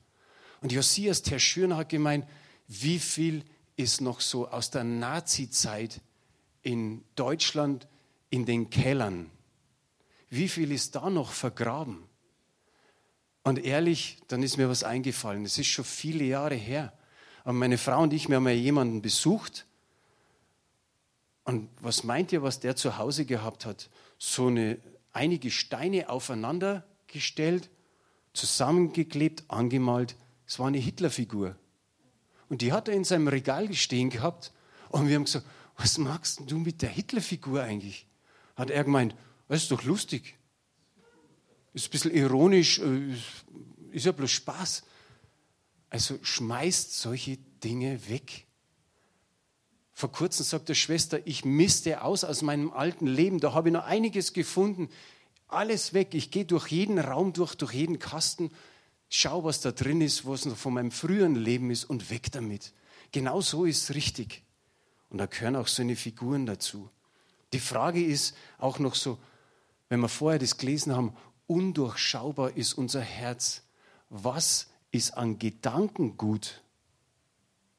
Und 0.65 0.73
Josias 0.73 1.21
der 1.21 1.39
Schürner 1.39 1.77
hat 1.77 1.91
gemeint, 1.91 2.27
wie 2.69 2.99
viel 2.99 3.45
ist 3.77 4.01
noch 4.01 4.23
so 4.23 4.49
aus 4.49 4.71
der 4.71 4.83
Nazi-Zeit 4.83 6.01
in 6.63 7.05
Deutschland 7.17 7.87
in 8.31 8.47
den 8.47 8.71
Kellern? 8.71 9.31
Wie 10.31 10.49
viel 10.49 10.73
ist 10.73 10.95
da 10.95 11.11
noch 11.11 11.33
vergraben? 11.33 11.99
Und 13.43 13.63
ehrlich, 13.63 14.17
dann 14.29 14.43
ist 14.43 14.57
mir 14.57 14.71
was 14.71 14.85
eingefallen. 14.85 15.45
Es 15.45 15.59
ist 15.59 15.67
schon 15.67 15.85
viele 15.85 16.25
Jahre 16.25 16.55
her. 16.55 16.95
Aber 17.43 17.53
meine 17.53 17.77
Frau 17.77 18.03
und 18.03 18.15
ich, 18.15 18.31
wir 18.31 18.37
haben 18.37 18.49
ja 18.49 18.55
jemanden 18.55 19.03
besucht. 19.03 19.67
Und 21.45 21.69
was 21.83 22.05
meint 22.05 22.33
ihr, 22.33 22.43
was 22.43 22.61
der 22.61 22.75
zu 22.75 22.97
Hause 22.97 23.27
gehabt 23.27 23.67
hat? 23.67 23.91
So 24.17 24.47
eine, 24.47 24.79
einige 25.13 25.51
Steine 25.51 26.09
aufeinander 26.09 26.87
gestellt, 27.07 27.69
zusammengeklebt, 28.33 29.45
angemalt. 29.49 30.17
Es 30.47 30.59
war 30.59 30.69
eine 30.69 30.79
Hitlerfigur. 30.79 31.57
Und 32.49 32.63
die 32.63 32.73
hat 32.73 32.89
er 32.89 32.95
in 32.95 33.05
seinem 33.05 33.29
Regal 33.29 33.73
stehen 33.75 34.11
gehabt. 34.11 34.53
Und 34.91 35.09
wir 35.09 35.17
haben 35.17 35.25
gesagt, 35.25 35.47
was 35.77 35.99
magst 35.99 36.43
du 36.47 36.59
mit 36.59 36.83
der 36.83 36.91
Hitlerfigur 36.91 37.63
eigentlich? 37.63 38.07
Hat 38.57 38.71
er 38.71 38.85
gemeint, 38.85 39.17
das 39.49 39.63
ist 39.63 39.71
doch 39.71 39.83
lustig. 39.83 40.37
Ist 41.73 41.89
ein 41.89 41.91
bisschen 41.91 42.15
ironisch, 42.15 42.79
äh, 42.79 43.15
ist 43.91 44.07
ja 44.07 44.13
bloß 44.13 44.31
Spaß. 44.31 44.85
Also 45.91 46.19
schmeißt 46.23 46.99
solche 47.01 47.39
Dinge 47.63 48.09
weg. 48.09 48.47
Vor 49.93 50.11
kurzem 50.11 50.45
sagt 50.45 50.69
der 50.69 50.75
Schwester, 50.75 51.25
ich 51.25 51.45
misste 51.45 52.03
aus 52.03 52.25
aus 52.25 52.43
meinem 52.43 52.73
alten 52.73 53.07
Leben. 53.07 53.39
Da 53.39 53.53
habe 53.53 53.69
ich 53.69 53.73
noch 53.73 53.85
einiges 53.85 54.33
gefunden. 54.33 54.89
Alles 55.47 55.95
weg. 55.95 56.15
Ich 56.15 56.31
gehe 56.33 56.45
durch 56.45 56.69
jeden 56.69 56.99
Raum 56.99 57.33
durch, 57.33 57.55
durch 57.55 57.73
jeden 57.73 58.01
Kasten, 58.01 58.51
schau, 59.15 59.45
was 59.45 59.61
da 59.61 59.71
drin 59.71 60.01
ist, 60.01 60.27
was 60.27 60.45
noch 60.45 60.57
von 60.57 60.75
meinem 60.75 60.91
früheren 60.91 61.37
Leben 61.37 61.71
ist 61.71 61.85
und 61.85 62.11
weg 62.11 62.33
damit. 62.33 62.73
Genau 63.13 63.41
so 63.41 63.65
ist 63.65 63.85
es 63.85 63.95
richtig. 63.95 64.43
Und 65.09 65.19
da 65.19 65.27
gehören 65.27 65.55
auch 65.55 65.69
so 65.69 65.83
eine 65.83 65.95
Figuren 65.95 66.47
dazu. 66.47 66.91
Die 67.53 67.61
Frage 67.61 68.05
ist 68.05 68.37
auch 68.59 68.81
noch 68.81 68.97
so, 68.97 69.19
wenn 69.89 70.01
wir 70.01 70.09
vorher 70.09 70.41
das 70.41 70.57
gelesen 70.57 70.97
haben, 70.97 71.17
undurchschaubar 71.47 72.57
ist 72.57 72.75
unser 72.75 73.03
Herz. 73.03 73.63
Was 74.09 74.67
ist 74.91 75.17
an 75.17 75.39
Gedankengut 75.39 76.63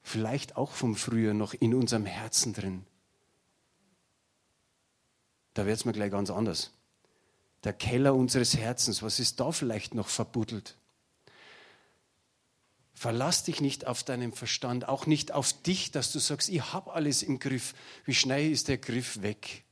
vielleicht 0.04 0.56
auch 0.56 0.72
vom 0.72 0.96
Früher 0.96 1.34
noch 1.34 1.54
in 1.54 1.76
unserem 1.76 2.06
Herzen 2.06 2.54
drin? 2.54 2.86
Da 5.54 5.66
wird 5.66 5.76
es 5.76 5.84
mir 5.84 5.94
gleich 5.94 6.12
ganz 6.12 6.30
anders. 6.30 6.72
Der 7.66 7.74
Keller 7.74 8.16
unseres 8.16 8.56
Herzens, 8.56 9.04
was 9.04 9.20
ist 9.20 9.42
da 9.42 9.52
vielleicht 9.52 9.96
noch 9.96 10.08
verbuddelt? 10.08 10.78
Verlass 12.96 13.44
dich 13.44 13.60
nicht 13.60 13.86
auf 13.88 14.04
deinen 14.04 14.32
Verstand, 14.32 14.88
auch 14.88 15.06
nicht 15.06 15.34
auf 15.34 15.52
dich, 15.52 15.92
dass 15.92 16.14
du 16.14 16.20
sagst, 16.20 16.48
ich 16.48 16.74
habe 16.74 16.94
alles 16.94 17.24
im 17.24 17.40
Griff. 17.40 17.74
Wie 18.06 18.16
schnell 18.16 18.50
ist 18.50 18.70
der 18.70 18.78
Griff 18.78 19.22
weg? 19.22 19.66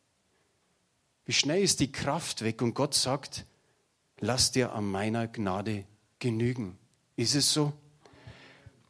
Wie 1.26 1.32
schnell 1.32 1.64
ist 1.64 1.80
die 1.80 1.92
Kraft 1.92 2.44
weg? 2.44 2.62
Und 2.62 2.74
Gott 2.74 2.94
sagt, 2.94 3.46
lass 4.20 4.52
dir 4.52 4.74
an 4.74 4.86
meiner 4.86 5.30
Gnade 5.30 5.86
genügen. 6.20 6.78
Ist 7.16 7.34
es 7.34 7.54
so? 7.54 7.72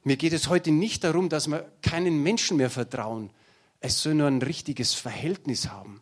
Mir 0.04 0.18
geht 0.18 0.34
es 0.34 0.50
heute 0.50 0.72
nicht 0.72 1.04
darum, 1.04 1.30
dass 1.30 1.48
wir 1.48 1.72
keinen 1.84 2.24
Menschen 2.24 2.58
mehr 2.58 2.72
vertrauen. 2.72 3.30
Es 3.80 4.02
soll 4.02 4.16
nur 4.16 4.28
ein 4.28 4.42
richtiges 4.42 4.96
Verhältnis 4.96 5.70
haben. 5.70 6.02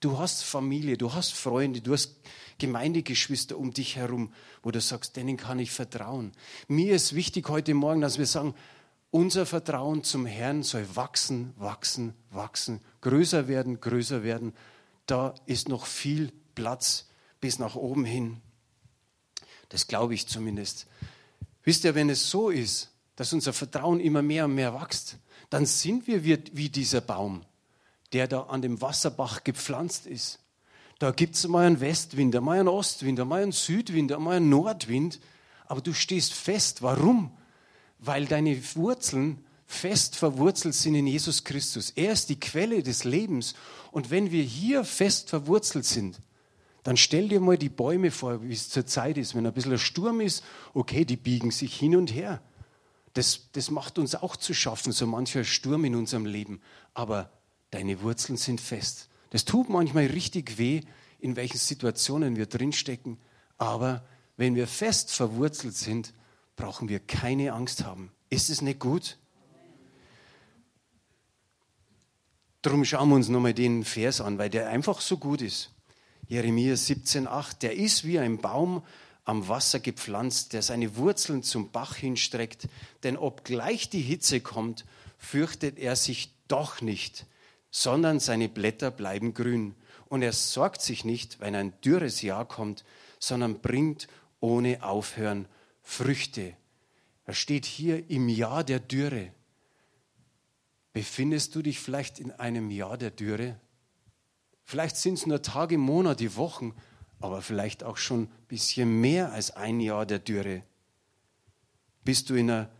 Du 0.00 0.18
hast 0.18 0.44
Familie, 0.44 0.98
du 0.98 1.14
hast 1.14 1.32
Freunde, 1.32 1.80
du 1.80 1.92
hast 1.92 2.16
Gemeindegeschwister 2.58 3.56
um 3.56 3.72
dich 3.72 3.96
herum, 3.96 4.32
wo 4.62 4.70
du 4.70 4.80
sagst, 4.80 5.16
denen 5.16 5.36
kann 5.36 5.58
ich 5.58 5.70
vertrauen. 5.70 6.32
Mir 6.68 6.94
ist 6.94 7.14
wichtig 7.14 7.48
heute 7.48 7.74
Morgen, 7.74 8.00
dass 8.00 8.18
wir 8.18 8.26
sagen, 8.26 8.54
unser 9.10 9.46
Vertrauen 9.46 10.04
zum 10.04 10.26
Herrn 10.26 10.62
soll 10.62 10.86
wachsen, 10.94 11.54
wachsen, 11.56 12.14
wachsen, 12.30 12.80
größer 13.00 13.48
werden, 13.48 13.80
größer 13.80 14.22
werden. 14.22 14.52
Da 15.06 15.34
ist 15.46 15.68
noch 15.68 15.86
viel 15.86 16.32
Platz 16.54 17.08
bis 17.40 17.58
nach 17.58 17.76
oben 17.76 18.04
hin. 18.04 18.40
Das 19.68 19.86
glaube 19.86 20.14
ich 20.14 20.26
zumindest. 20.26 20.86
Wisst 21.64 21.84
ihr, 21.84 21.94
wenn 21.94 22.10
es 22.10 22.28
so 22.28 22.50
ist, 22.50 22.90
dass 23.16 23.32
unser 23.32 23.52
Vertrauen 23.52 24.00
immer 24.00 24.22
mehr 24.22 24.44
und 24.44 24.54
mehr 24.54 24.74
wächst, 24.74 25.16
dann 25.50 25.64
sind 25.64 26.06
wir 26.06 26.24
wie, 26.24 26.68
dieser 26.68 27.00
Baum, 27.00 27.42
der 28.12 28.28
da 28.28 28.42
an 28.44 28.62
dem 28.62 28.80
Wasserbach 28.80 29.44
gepflanzt 29.44 30.06
ist. 30.06 30.40
Da 30.98 31.10
gibt 31.10 31.34
es 31.34 31.46
mal 31.46 31.66
einen 31.66 31.80
Westwind, 31.80 32.40
mal 32.40 32.58
einen 32.58 32.68
Ostwind, 32.68 33.24
mal 33.26 33.42
einen 33.42 33.52
Südwind, 33.52 34.18
mal 34.18 34.36
einen 34.36 34.48
Nordwind, 34.48 35.20
aber 35.66 35.80
du 35.80 35.92
stehst 35.92 36.32
fest. 36.32 36.82
Warum? 36.82 37.36
Weil 37.98 38.26
deine 38.26 38.58
Wurzeln 38.76 39.44
fest 39.66 40.16
verwurzelt 40.16 40.74
sind 40.74 40.94
in 40.94 41.06
Jesus 41.06 41.44
Christus. 41.44 41.90
Er 41.90 42.12
ist 42.12 42.28
die 42.28 42.40
Quelle 42.40 42.82
des 42.82 43.04
Lebens. 43.04 43.54
Und 43.90 44.10
wenn 44.10 44.30
wir 44.30 44.42
hier 44.42 44.84
fest 44.84 45.28
verwurzelt 45.30 45.84
sind, 45.84 46.18
dann 46.84 46.96
stell 46.96 47.28
dir 47.28 47.40
mal 47.40 47.58
die 47.58 47.68
Bäume 47.68 48.12
vor, 48.12 48.42
wie 48.44 48.52
es 48.52 48.70
zur 48.70 48.86
Zeit 48.86 49.18
ist. 49.18 49.34
Wenn 49.34 49.46
ein 49.46 49.52
bisschen 49.52 49.72
ein 49.72 49.78
Sturm 49.78 50.20
ist, 50.20 50.44
okay, 50.72 51.04
die 51.04 51.16
biegen 51.16 51.50
sich 51.50 51.74
hin 51.74 51.96
und 51.96 52.14
her. 52.14 52.40
Das, 53.14 53.48
das 53.52 53.70
macht 53.70 53.98
uns 53.98 54.14
auch 54.14 54.36
zu 54.36 54.54
schaffen, 54.54 54.92
so 54.92 55.06
mancher 55.06 55.42
Sturm 55.42 55.84
in 55.84 55.96
unserem 55.96 56.26
Leben. 56.26 56.60
Aber 56.94 57.30
deine 57.70 58.00
Wurzeln 58.02 58.36
sind 58.36 58.60
fest. 58.60 59.08
Das 59.30 59.44
tut 59.44 59.68
manchmal 59.68 60.06
richtig 60.06 60.58
weh, 60.58 60.82
in 61.18 61.36
welchen 61.36 61.58
Situationen 61.58 62.36
wir 62.36 62.46
drinstecken. 62.46 63.18
Aber 63.58 64.04
wenn 64.36 64.54
wir 64.54 64.66
fest 64.66 65.12
verwurzelt 65.12 65.74
sind, 65.74 66.12
brauchen 66.56 66.88
wir 66.88 67.00
keine 67.00 67.52
Angst 67.52 67.84
haben. 67.84 68.12
Ist 68.30 68.50
es 68.50 68.62
nicht 68.62 68.80
gut? 68.80 69.18
Darum 72.62 72.84
schauen 72.84 73.08
wir 73.10 73.14
uns 73.14 73.28
nochmal 73.28 73.54
den 73.54 73.84
Vers 73.84 74.20
an, 74.20 74.38
weil 74.38 74.50
der 74.50 74.68
einfach 74.68 75.00
so 75.00 75.18
gut 75.18 75.40
ist. 75.40 75.70
Jeremia 76.26 76.74
17,8, 76.74 77.58
der 77.60 77.76
ist 77.76 78.04
wie 78.04 78.18
ein 78.18 78.38
Baum 78.38 78.82
am 79.24 79.48
Wasser 79.48 79.80
gepflanzt, 79.80 80.52
der 80.52 80.62
seine 80.62 80.96
Wurzeln 80.96 81.42
zum 81.42 81.70
Bach 81.70 81.96
hinstreckt, 81.96 82.68
denn 83.02 83.16
obgleich 83.16 83.88
die 83.88 84.00
Hitze 84.00 84.40
kommt, 84.40 84.84
fürchtet 85.18 85.78
er 85.78 85.96
sich 85.96 86.32
doch 86.48 86.80
nicht, 86.80 87.26
sondern 87.76 88.20
seine 88.20 88.48
Blätter 88.48 88.90
bleiben 88.90 89.34
grün. 89.34 89.74
Und 90.08 90.22
er 90.22 90.32
sorgt 90.32 90.80
sich 90.80 91.04
nicht, 91.04 91.40
wenn 91.40 91.54
ein 91.54 91.78
dürres 91.82 92.22
Jahr 92.22 92.48
kommt, 92.48 92.86
sondern 93.18 93.60
bringt 93.60 94.08
ohne 94.40 94.82
Aufhören 94.82 95.46
Früchte. 95.82 96.56
Er 97.26 97.34
steht 97.34 97.66
hier 97.66 98.08
im 98.08 98.30
Jahr 98.30 98.64
der 98.64 98.80
Dürre. 98.80 99.30
Befindest 100.94 101.54
du 101.54 101.60
dich 101.60 101.78
vielleicht 101.78 102.18
in 102.18 102.32
einem 102.32 102.70
Jahr 102.70 102.96
der 102.96 103.10
Dürre? 103.10 103.60
Vielleicht 104.64 104.96
sind 104.96 105.14
es 105.14 105.26
nur 105.26 105.42
Tage, 105.42 105.76
Monate, 105.76 106.34
Wochen, 106.36 106.74
aber 107.20 107.42
vielleicht 107.42 107.84
auch 107.84 107.98
schon 107.98 108.22
ein 108.22 108.46
bisschen 108.48 109.02
mehr 109.02 109.32
als 109.32 109.50
ein 109.50 109.80
Jahr 109.80 110.06
der 110.06 110.20
Dürre. 110.20 110.62
Bist 112.04 112.30
du 112.30 112.36
in 112.36 112.50
einer, 112.50 112.70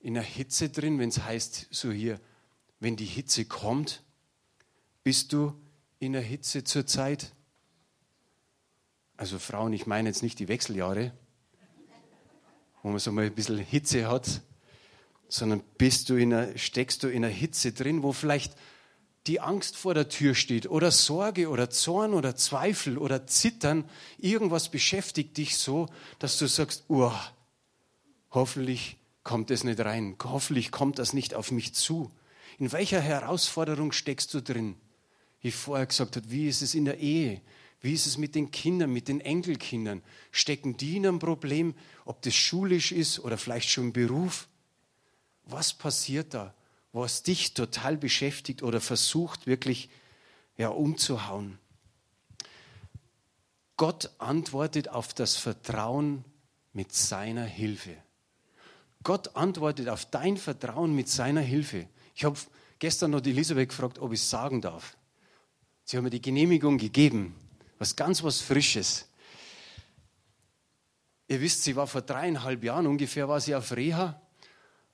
in 0.00 0.16
einer 0.16 0.26
Hitze 0.26 0.68
drin, 0.68 0.98
wenn 0.98 1.10
es 1.10 1.22
heißt, 1.22 1.68
so 1.70 1.92
hier, 1.92 2.18
wenn 2.80 2.96
die 2.96 3.04
Hitze 3.04 3.44
kommt, 3.44 4.02
bist 5.04 5.32
du 5.32 5.54
in 5.98 6.12
der 6.14 6.22
Hitze 6.22 6.64
zur 6.64 6.86
Zeit? 6.86 7.32
Also 9.16 9.38
Frauen, 9.38 9.72
ich 9.74 9.86
meine 9.86 10.08
jetzt 10.08 10.22
nicht 10.22 10.38
die 10.38 10.48
Wechseljahre, 10.48 11.12
wo 12.82 12.88
man 12.88 12.98
so 12.98 13.12
mal 13.12 13.26
ein 13.26 13.34
bisschen 13.34 13.58
Hitze 13.58 14.08
hat, 14.08 14.40
sondern 15.28 15.62
bist 15.76 16.08
du 16.08 16.16
in 16.16 16.32
einer, 16.32 16.56
steckst 16.56 17.02
du 17.02 17.08
in 17.08 17.24
einer 17.24 17.32
Hitze 17.32 17.72
drin, 17.72 18.02
wo 18.02 18.12
vielleicht 18.12 18.54
die 19.26 19.40
Angst 19.40 19.76
vor 19.76 19.92
der 19.92 20.08
Tür 20.08 20.34
steht 20.34 20.66
oder 20.66 20.90
Sorge 20.90 21.50
oder 21.50 21.68
Zorn 21.68 22.14
oder 22.14 22.34
Zweifel 22.36 22.96
oder 22.96 23.26
Zittern, 23.26 23.84
irgendwas 24.16 24.70
beschäftigt 24.70 25.36
dich 25.36 25.58
so, 25.58 25.88
dass 26.18 26.38
du 26.38 26.46
sagst, 26.46 26.84
hoffentlich 28.30 28.96
kommt 29.22 29.50
es 29.50 29.64
nicht 29.64 29.80
rein, 29.80 30.16
hoffentlich 30.24 30.70
kommt 30.70 30.98
das 30.98 31.12
nicht 31.12 31.34
auf 31.34 31.50
mich 31.50 31.74
zu. 31.74 32.10
In 32.60 32.70
welcher 32.70 33.00
Herausforderung 33.00 33.90
steckst 33.90 34.32
du 34.32 34.40
drin? 34.40 34.76
Wie 35.40 35.50
vorher 35.50 35.86
gesagt 35.86 36.14
hat, 36.14 36.30
wie 36.30 36.46
ist 36.46 36.62
es 36.62 36.76
in 36.76 36.84
der 36.84 36.98
Ehe? 36.98 37.40
Wie 37.80 37.92
ist 37.92 38.06
es 38.06 38.16
mit 38.16 38.36
den 38.36 38.52
Kindern, 38.52 38.92
mit 38.92 39.08
den 39.08 39.20
Enkelkindern? 39.20 40.02
Stecken 40.30 40.76
die 40.76 40.98
in 40.98 41.06
einem 41.06 41.18
Problem, 41.18 41.74
ob 42.04 42.22
das 42.22 42.34
schulisch 42.34 42.92
ist 42.92 43.18
oder 43.18 43.36
vielleicht 43.36 43.70
schon 43.70 43.86
im 43.86 43.92
Beruf? 43.92 44.46
Was 45.46 45.72
passiert 45.72 46.34
da? 46.34 46.54
was 46.92 47.22
dich 47.22 47.54
total 47.54 47.96
beschäftigt 47.96 48.62
oder 48.62 48.80
versucht 48.80 49.46
wirklich 49.46 49.88
ja, 50.56 50.68
umzuhauen. 50.68 51.58
Gott 53.76 54.10
antwortet 54.18 54.88
auf 54.88 55.14
das 55.14 55.36
Vertrauen 55.36 56.24
mit 56.72 56.92
seiner 56.92 57.44
Hilfe. 57.44 57.96
Gott 59.02 59.36
antwortet 59.36 59.88
auf 59.88 60.04
dein 60.04 60.36
Vertrauen 60.36 60.94
mit 60.94 61.08
seiner 61.08 61.40
Hilfe. 61.40 61.88
Ich 62.20 62.24
habe 62.26 62.38
gestern 62.78 63.12
noch 63.12 63.22
die 63.22 63.30
Elisabeth 63.30 63.70
gefragt, 63.70 63.98
ob 63.98 64.12
ich 64.12 64.20
es 64.20 64.28
sagen 64.28 64.60
darf. 64.60 64.94
Sie 65.86 65.96
haben 65.96 66.04
mir 66.04 66.10
die 66.10 66.20
Genehmigung 66.20 66.76
gegeben. 66.76 67.34
Was 67.78 67.96
ganz 67.96 68.22
was 68.22 68.42
Frisches. 68.42 69.08
ihr 71.28 71.40
wisst, 71.40 71.64
sie 71.64 71.76
war 71.76 71.86
vor 71.86 72.02
dreieinhalb 72.02 72.62
Jahren 72.62 72.86
ungefähr, 72.86 73.26
war 73.26 73.40
sie 73.40 73.54
auf 73.54 73.74
Reha 73.74 74.20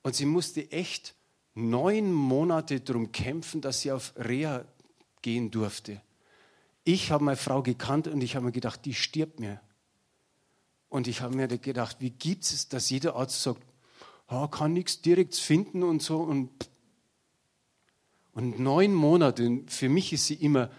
und 0.05 0.15
sie 0.15 0.25
musste 0.25 0.71
echt 0.71 1.17
neun 1.55 2.13
Monate 2.13 2.81
darum 2.81 3.11
kämpfen, 3.11 3.61
dass 3.61 3.81
sie 3.81 3.91
auf 3.91 4.13
Reha 4.17 4.65
gehen 5.21 5.51
durfte. 5.51 6.01
Ich 6.85 7.11
habe 7.11 7.25
meine 7.25 7.37
Frau 7.37 7.61
gekannt 7.61 8.07
und 8.07 8.21
ich 8.21 8.37
habe 8.37 8.47
mir 8.47 8.53
gedacht, 8.53 8.85
die 8.85 8.95
stirbt 8.95 9.41
mir. 9.41 9.61
Und 10.89 11.09
ich 11.09 11.23
habe 11.23 11.35
mir 11.35 11.49
gedacht, 11.49 11.97
wie 11.99 12.11
gibt 12.11 12.45
es, 12.45 12.69
dass 12.69 12.89
jeder 12.89 13.17
Arzt 13.17 13.43
sagt, 13.43 13.63
oh, 14.29 14.47
kann 14.47 14.75
nichts 14.75 15.03
direkt 15.03 15.35
finden 15.35 15.83
und 15.83 16.03
so. 16.03 16.19
Und, 16.19 16.51
und 18.37 18.61
neun 18.61 18.93
Monate, 18.93 19.63
für 19.67 19.89
mich 19.89 20.13
ist 20.13 20.27
sie 20.27 20.35
immer 20.35 20.71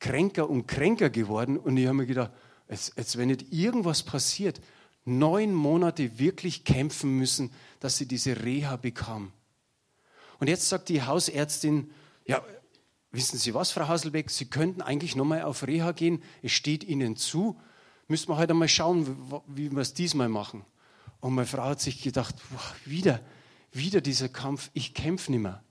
kränker 0.00 0.50
und 0.50 0.66
kränker 0.66 1.10
geworden. 1.10 1.56
Und 1.56 1.76
ich 1.76 1.86
habe 1.86 1.98
mir 1.98 2.06
gedacht, 2.06 2.32
als, 2.66 2.92
als 2.96 3.16
wenn 3.16 3.28
nicht 3.28 3.52
irgendwas 3.52 4.02
passiert, 4.02 4.60
neun 5.04 5.54
Monate 5.54 6.18
wirklich 6.18 6.64
kämpfen 6.64 7.16
müssen, 7.16 7.52
dass 7.78 7.98
sie 7.98 8.08
diese 8.08 8.42
Reha 8.42 8.74
bekam. 8.74 9.30
Und 10.40 10.48
jetzt 10.48 10.68
sagt 10.68 10.88
die 10.88 11.02
Hausärztin, 11.02 11.92
ja, 12.26 12.42
wissen 13.12 13.38
Sie 13.38 13.54
was, 13.54 13.70
Frau 13.70 13.86
Haselbeck, 13.86 14.28
Sie 14.28 14.46
könnten 14.46 14.82
eigentlich 14.82 15.14
nochmal 15.14 15.42
auf 15.42 15.64
Reha 15.68 15.92
gehen, 15.92 16.20
es 16.42 16.50
steht 16.50 16.82
Ihnen 16.82 17.14
zu, 17.14 17.56
müssen 18.08 18.26
wir 18.28 18.34
heute 18.34 18.40
halt 18.40 18.50
einmal 18.50 18.68
schauen, 18.68 19.40
wie 19.46 19.70
wir 19.70 19.82
es 19.82 19.94
diesmal 19.94 20.28
machen. 20.28 20.64
Und 21.20 21.36
meine 21.36 21.46
Frau 21.46 21.62
hat 21.62 21.80
sich 21.80 22.02
gedacht, 22.02 22.34
boah, 22.50 22.74
wieder, 22.84 23.20
wieder 23.70 24.00
dieser 24.00 24.28
Kampf, 24.28 24.72
ich 24.74 24.94
kämpfe 24.94 25.30
nicht 25.30 25.42
mehr. 25.42 25.62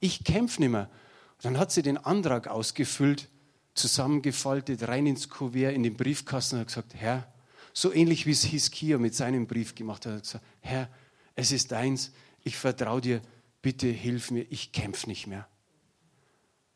Ich 0.00 0.24
kämpfe 0.24 0.60
nicht 0.60 0.70
mehr. 0.70 0.90
Und 1.36 1.44
dann 1.44 1.58
hat 1.58 1.72
sie 1.72 1.82
den 1.82 1.98
Antrag 1.98 2.48
ausgefüllt, 2.48 3.28
zusammengefaltet, 3.74 4.88
rein 4.88 5.06
ins 5.06 5.28
Kuvert, 5.28 5.74
in 5.74 5.82
den 5.82 5.96
Briefkasten 5.96 6.56
und 6.56 6.60
hat 6.62 6.68
gesagt, 6.68 6.94
Herr, 6.94 7.30
so 7.72 7.92
ähnlich 7.92 8.24
wie 8.26 8.30
es 8.30 8.44
Hiskia 8.44 8.98
mit 8.98 9.14
seinem 9.14 9.46
Brief 9.46 9.74
gemacht 9.74 10.06
hat, 10.06 10.14
hat 10.14 10.22
gesagt, 10.22 10.44
Herr, 10.60 10.88
es 11.34 11.52
ist 11.52 11.72
deins, 11.72 12.12
ich 12.42 12.56
vertraue 12.56 13.02
dir, 13.02 13.20
bitte 13.60 13.88
hilf 13.88 14.30
mir, 14.30 14.46
ich 14.48 14.72
kämpfe 14.72 15.08
nicht 15.08 15.26
mehr. 15.26 15.46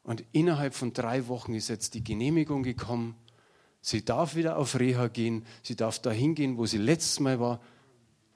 Und 0.02 0.24
innerhalb 0.32 0.74
von 0.74 0.92
drei 0.92 1.28
Wochen 1.28 1.54
ist 1.54 1.68
jetzt 1.68 1.94
die 1.94 2.04
Genehmigung 2.04 2.62
gekommen. 2.62 3.16
Sie 3.80 4.04
darf 4.04 4.34
wieder 4.34 4.58
auf 4.58 4.78
Reha 4.78 5.08
gehen, 5.08 5.46
sie 5.62 5.76
darf 5.76 6.00
dahin 6.00 6.34
gehen, 6.34 6.58
wo 6.58 6.66
sie 6.66 6.78
letztes 6.78 7.20
Mal 7.20 7.40
war, 7.40 7.60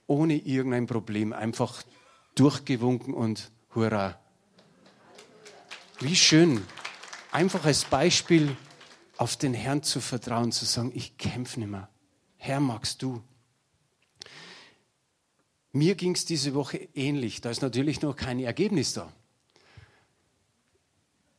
ohne 0.07 0.37
irgendein 0.37 0.87
Problem, 0.87 1.33
einfach 1.33 1.83
durchgewunken 2.35 3.13
und 3.13 3.51
hurra. 3.75 4.19
Wie 6.05 6.17
schön, 6.17 6.61
einfach 7.33 7.65
als 7.65 7.87
Beispiel 7.87 8.55
auf 9.17 9.39
den 9.39 9.55
Herrn 9.55 9.83
zu 9.83 10.03
vertrauen, 10.03 10.53
zu 10.53 10.67
sagen, 10.67 10.93
ich 10.95 11.17
kämpfe 11.17 11.59
nicht 11.59 11.71
mehr. 11.71 11.89
Herr, 12.37 12.61
magst 12.61 13.01
du? 13.01 13.23
Mir 15.73 15.95
ging 15.95 16.15
es 16.15 16.27
diese 16.27 16.53
Woche 16.53 16.77
ähnlich. 16.93 17.41
Da 17.41 17.49
ist 17.49 17.63
natürlich 17.63 18.03
noch 18.03 18.17
kein 18.17 18.39
Ergebnis 18.39 18.93
da. 18.93 19.11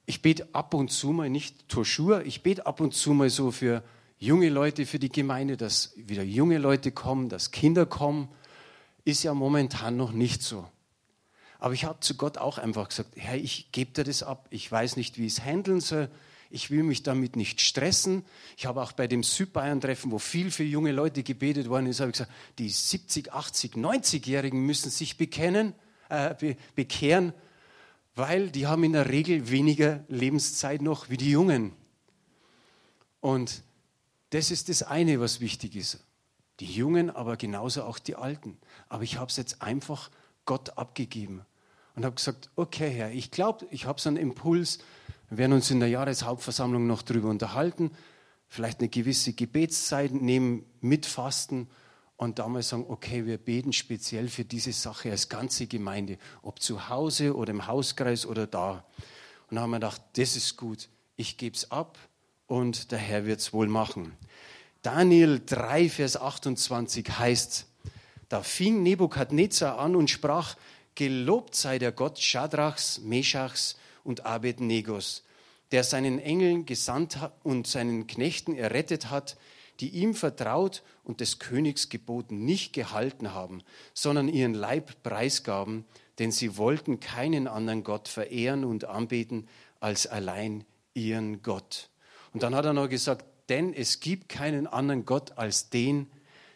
Ich 0.07 0.23
bete 0.23 0.49
ab 0.55 0.73
und 0.73 0.89
zu 0.89 1.11
mal, 1.11 1.29
nicht 1.29 1.69
Toschur, 1.69 2.25
ich 2.25 2.41
bete 2.41 2.65
ab 2.65 2.81
und 2.81 2.95
zu 2.95 3.13
mal 3.13 3.29
so 3.29 3.51
für 3.51 3.83
junge 4.17 4.49
Leute, 4.49 4.87
für 4.87 4.97
die 4.97 5.11
Gemeinde, 5.11 5.57
dass 5.57 5.93
wieder 5.95 6.23
junge 6.23 6.57
Leute 6.57 6.91
kommen, 6.91 7.29
dass 7.29 7.51
Kinder 7.51 7.85
kommen. 7.85 8.29
Ist 9.03 9.21
ja 9.21 9.35
momentan 9.35 9.95
noch 9.95 10.11
nicht 10.11 10.41
so. 10.41 10.67
Aber 11.65 11.73
ich 11.73 11.83
habe 11.83 11.99
zu 11.99 12.13
Gott 12.13 12.37
auch 12.37 12.59
einfach 12.59 12.89
gesagt, 12.89 13.13
Herr, 13.15 13.37
ich 13.37 13.71
gebe 13.71 13.91
dir 13.91 14.03
das 14.03 14.21
ab. 14.21 14.45
Ich 14.51 14.71
weiß 14.71 14.97
nicht, 14.97 15.17
wie 15.17 15.25
ich 15.25 15.33
es 15.33 15.43
handeln 15.43 15.81
soll. 15.81 16.11
Ich 16.51 16.69
will 16.69 16.83
mich 16.83 17.01
damit 17.01 17.35
nicht 17.35 17.59
stressen. 17.59 18.23
Ich 18.55 18.67
habe 18.67 18.83
auch 18.83 18.91
bei 18.91 19.07
dem 19.07 19.23
Südbayern-Treffen, 19.23 20.11
wo 20.11 20.19
viel 20.19 20.51
für 20.51 20.63
junge 20.63 20.91
Leute 20.91 21.23
gebetet 21.23 21.67
worden 21.67 21.87
ist, 21.87 22.01
habe 22.01 22.11
ich 22.11 22.19
gesagt, 22.19 22.31
die 22.59 22.69
70, 22.69 23.33
80, 23.33 23.73
90-Jährigen 23.77 24.63
müssen 24.63 24.91
sich 24.91 25.17
bekennen, 25.17 25.73
äh, 26.09 26.35
be 26.35 26.55
bekehren, 26.75 27.33
weil 28.13 28.51
die 28.51 28.67
haben 28.67 28.83
in 28.83 28.93
der 28.93 29.09
Regel 29.09 29.49
weniger 29.49 30.03
Lebenszeit 30.07 30.83
noch 30.83 31.09
wie 31.09 31.17
die 31.17 31.31
Jungen. 31.31 31.71
Und 33.21 33.63
das 34.29 34.51
ist 34.51 34.69
das 34.69 34.83
eine, 34.83 35.19
was 35.19 35.39
wichtig 35.39 35.75
ist. 35.75 35.99
Die 36.59 36.71
Jungen, 36.71 37.09
aber 37.09 37.37
genauso 37.37 37.85
auch 37.85 37.97
die 37.97 38.17
Alten. 38.17 38.59
Aber 38.87 39.01
ich 39.01 39.17
habe 39.17 39.31
es 39.31 39.37
jetzt 39.37 39.63
einfach 39.63 40.11
Gott 40.45 40.77
abgegeben 40.77 41.43
und 41.95 42.05
habe 42.05 42.15
gesagt, 42.15 42.49
okay 42.55 42.89
Herr, 42.89 43.11
ich 43.11 43.31
glaube, 43.31 43.67
ich 43.71 43.85
habe 43.85 43.99
so 43.99 44.09
einen 44.09 44.17
Impuls, 44.17 44.79
wir 45.29 45.37
werden 45.39 45.53
uns 45.53 45.71
in 45.71 45.79
der 45.79 45.89
Jahreshauptversammlung 45.89 46.85
noch 46.85 47.01
darüber 47.01 47.29
unterhalten, 47.29 47.91
vielleicht 48.47 48.79
eine 48.79 48.89
gewisse 48.89 49.33
Gebetszeit 49.33 50.13
nehmen, 50.13 50.65
mitfasten 50.81 51.67
und 52.17 52.39
damals 52.39 52.69
sagen, 52.69 52.85
okay, 52.87 53.25
wir 53.25 53.37
beten 53.37 53.73
speziell 53.73 54.27
für 54.27 54.45
diese 54.45 54.71
Sache 54.71 55.11
als 55.11 55.29
ganze 55.29 55.67
Gemeinde, 55.67 56.17
ob 56.41 56.61
zu 56.61 56.89
Hause 56.89 57.35
oder 57.35 57.51
im 57.51 57.67
Hauskreis 57.67 58.25
oder 58.25 58.47
da. 58.47 58.85
Und 59.49 59.55
dann 59.55 59.59
haben 59.61 59.71
wir 59.71 59.77
gedacht, 59.77 60.01
das 60.13 60.35
ist 60.35 60.57
gut, 60.57 60.89
ich 61.15 61.37
gebe 61.37 61.55
es 61.55 61.71
ab 61.71 61.97
und 62.47 62.91
der 62.91 62.99
Herr 62.99 63.25
wird 63.25 63.39
es 63.39 63.53
wohl 63.53 63.67
machen. 63.67 64.13
Daniel 64.81 65.41
3, 65.45 65.89
Vers 65.89 66.17
28 66.17 67.09
heißt, 67.17 67.67
da 68.29 68.43
fing 68.43 68.83
Nebukadnezar 68.83 69.79
an 69.79 69.95
und 69.95 70.09
sprach, 70.09 70.55
Gelobt 70.95 71.55
sei 71.55 71.77
der 71.77 71.91
Gott 71.91 72.19
Schadrachs, 72.19 72.99
Meschachs 72.99 73.75
und 74.05 74.25
Abednegos, 74.25 75.23
der 75.71 75.83
seinen 75.83 76.19
Engeln 76.19 76.65
gesandt 76.65 77.19
und 77.43 77.67
seinen 77.67 78.07
Knechten 78.07 78.55
errettet 78.55 79.09
hat, 79.09 79.35
die 79.81 79.89
ihm 79.89 80.13
vertraut 80.13 80.83
und 81.03 81.19
des 81.19 81.37
Königs 81.39 81.89
Geboten 81.89 82.45
nicht 82.45 82.71
gehalten 82.71 83.33
haben, 83.33 83.61
sondern 83.93 84.29
ihren 84.29 84.53
Leib 84.53 85.03
preisgaben, 85.03 85.83
denn 86.17 86.31
sie 86.31 86.55
wollten 86.55 87.01
keinen 87.01 87.47
anderen 87.47 87.83
Gott 87.83 88.07
verehren 88.07 88.63
und 88.63 88.85
anbeten 88.85 89.49
als 89.81 90.07
allein 90.07 90.63
ihren 90.93 91.41
Gott. 91.41 91.89
Und 92.33 92.41
dann 92.41 92.55
hat 92.55 92.63
er 92.63 92.73
noch 92.73 92.87
gesagt, 92.87 93.25
denn 93.49 93.73
es 93.73 93.99
gibt 93.99 94.29
keinen 94.29 94.65
anderen 94.65 95.05
Gott 95.05 95.37
als 95.37 95.69
den, 95.69 96.07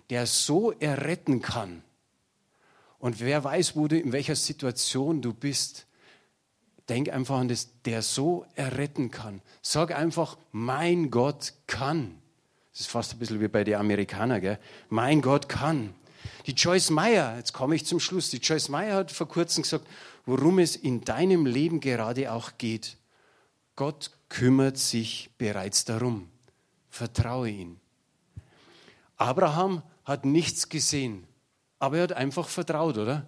der 0.10 0.26
so 0.26 0.72
erretten 0.72 1.42
kann 1.42 1.84
und 3.00 3.20
wer 3.22 3.44
weiß, 3.44 3.76
wo 3.76 3.88
du, 3.88 3.98
in 3.98 4.12
welcher 4.12 4.36
Situation 4.36 5.22
du 5.22 5.34
bist, 5.34 5.88
denk 6.90 7.10
einfach 7.10 7.38
an 7.38 7.48
das, 7.48 7.70
der 7.86 8.02
so 8.02 8.46
erretten 8.56 9.10
kann. 9.12 9.42
Sag 9.62 9.96
einfach, 9.96 10.38
mein 10.52 11.10
Gott 11.10 11.54
kann. 11.68 12.20
Das 12.72 12.82
ist 12.82 12.88
fast 12.88 13.14
ein 13.14 13.20
bisschen 13.20 13.42
wie 13.42 13.48
bei 13.48 13.64
den 13.64 13.76
Amerikanern, 13.76 14.42
gell? 14.42 14.60
Mein 14.90 15.22
Gott 15.22 15.48
kann. 15.48 15.94
Die 16.46 16.52
Joyce 16.52 16.90
Meyer, 16.90 17.38
jetzt 17.38 17.54
komme 17.54 17.76
ich 17.76 17.86
zum 17.86 18.00
Schluss, 18.00 18.30
die 18.30 18.38
Joyce 18.38 18.70
Meyer 18.70 18.96
hat 18.96 19.12
vor 19.12 19.28
kurzem 19.28 19.64
gesagt, 19.64 19.88
worum 20.26 20.60
es 20.60 20.76
in 20.76 21.02
deinem 21.02 21.46
Leben 21.46 21.80
gerade 21.80 22.32
auch 22.32 22.58
geht. 22.58 22.98
Gott 23.76 24.12
kümmert 24.28 24.78
sich 24.78 25.30
bereits 25.38 25.86
darum. 25.86 26.30
Vertraue 26.90 27.50
ihm. 27.50 27.80
Abraham 29.16 29.84
hat 30.04 30.26
nichts 30.26 30.70
gesehen. 30.70 31.29
Aber 31.80 31.98
er 31.98 32.04
hat 32.04 32.14
einfach 32.14 32.48
vertraut, 32.48 32.98
oder? 32.98 33.26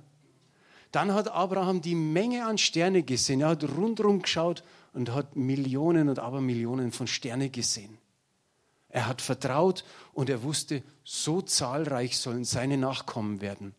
Dann 0.92 1.14
hat 1.14 1.30
Abraham 1.30 1.82
die 1.82 1.96
Menge 1.96 2.46
an 2.46 2.58
Sterne 2.58 3.04
gesehen. 3.04 3.42
Er 3.42 3.50
hat 3.50 3.64
rundherum 3.64 4.22
geschaut 4.22 4.64
und 4.94 5.14
hat 5.14 5.38
Millionen 5.38 6.10
und 6.10 6.20
Abermillionen 6.20 6.92
von 6.92 7.08
Sterne 7.08 7.50
gesehen. 7.50 7.98
Er 8.90 9.08
hat 9.08 9.22
vertraut 9.22 9.86
und 10.12 10.30
er 10.30 10.44
wusste, 10.44 10.84
so 11.06 11.42
zahlreich 11.42 12.20
sollen 12.20 12.44
seine 12.44 12.78
Nachkommen 12.78 13.40
werden. 13.40 13.74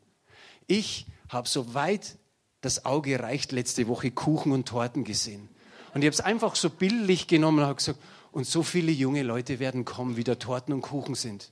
Ich 0.67 1.07
habe 1.29 1.47
so 1.47 1.75
weit 1.75 2.17
das 2.63 2.87
Auge 2.87 3.21
reicht 3.21 3.53
letzte 3.53 3.89
Woche 3.89 4.11
Kuchen 4.11 4.53
und 4.53 4.69
Torten 4.69 5.05
gesehen. 5.05 5.49
Und 5.93 6.01
ich 6.01 6.07
habe 6.07 6.15
es 6.15 6.21
einfach 6.21 6.55
so 6.55 6.71
bildlich 6.71 7.27
genommen 7.27 7.59
und 7.59 7.65
habe 7.65 7.75
gesagt, 7.75 7.99
und 8.31 8.47
so 8.47 8.63
viele 8.63 8.93
junge 8.93 9.23
Leute 9.23 9.59
werden 9.59 9.85
kommen, 9.85 10.17
wie 10.17 10.25
da 10.25 10.37
Torten 10.37 10.73
und 10.73 10.81
Kuchen 10.81 11.15
sind 11.15 11.51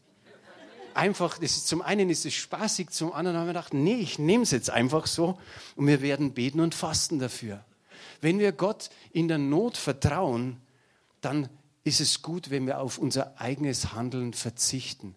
einfach, 0.95 1.39
das 1.39 1.57
ist, 1.57 1.69
zum 1.69 1.83
einen 1.83 2.11
ist 2.11 2.27
es 2.27 2.35
spaßig, 2.35 2.91
zum 2.91 3.13
anderen 3.13 3.37
haben 3.37 3.47
wir 3.47 3.53
gedacht, 3.53 3.75
nee, 3.75 3.97
ich 3.97 4.19
nehme 4.19 4.43
es 4.43 4.51
jetzt 4.51 4.71
einfach 4.71 5.07
so 5.07 5.39
und 5.77 5.87
wir 5.87 6.03
werden 6.03 6.33
beten 6.33 6.61
und 6.61 6.75
fasten 6.75 7.19
dafür. 7.19 7.65
Wenn 8.21 8.39
wir 8.39 8.53
Gott 8.53 8.91
in 9.13 9.29
der 9.29 9.39
Not 9.39 9.77
vertrauen, 9.77 10.61
dann 11.21 11.49
ist 11.85 12.01
es 12.01 12.23
gut, 12.23 12.51
wenn 12.51 12.67
wir 12.67 12.81
auf 12.81 12.99
unser 12.99 13.41
eigenes 13.41 13.93
Handeln 13.95 14.35
verzichten 14.35 15.17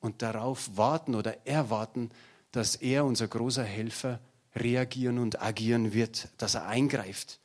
und 0.00 0.22
darauf 0.22 0.76
warten 0.76 1.14
oder 1.14 1.46
erwarten, 1.46 2.10
dass 2.52 2.76
er, 2.76 3.04
unser 3.04 3.26
großer 3.26 3.64
Helfer, 3.64 4.20
reagieren 4.54 5.18
und 5.18 5.42
agieren 5.42 5.92
wird, 5.92 6.28
dass 6.38 6.54
er 6.54 6.66
eingreift. 6.66 7.40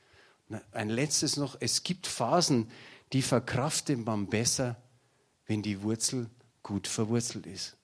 Ein 0.71 0.89
letztes 0.89 1.37
noch, 1.37 1.57
es 1.59 1.83
gibt 1.83 2.05
Phasen, 2.05 2.69
die 3.13 3.21
verkraftet 3.21 4.05
man 4.05 4.27
besser, 4.27 4.75
wenn 5.47 5.61
die 5.61 5.81
Wurzel 5.81 6.29
gut 6.63 6.87
verwurzelt 6.87 7.45
ist. 7.45 7.77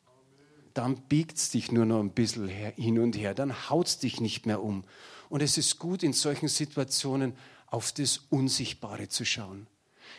Dann 0.73 0.97
biegt 0.97 1.38
es 1.38 1.51
dich 1.51 1.71
nur 1.71 1.85
noch 1.85 1.99
ein 1.99 2.11
bisschen 2.11 2.47
hin 2.47 2.99
und 2.99 3.15
her, 3.15 3.33
dann 3.33 3.69
haut 3.69 3.88
es 3.88 3.99
dich 3.99 4.19
nicht 4.19 4.45
mehr 4.45 4.61
um. 4.61 4.83
Und 5.29 5.41
es 5.41 5.57
ist 5.57 5.79
gut, 5.79 6.03
in 6.03 6.13
solchen 6.13 6.47
Situationen 6.49 7.33
auf 7.67 7.91
das 7.91 8.17
Unsichtbare 8.29 9.07
zu 9.07 9.25
schauen. 9.25 9.67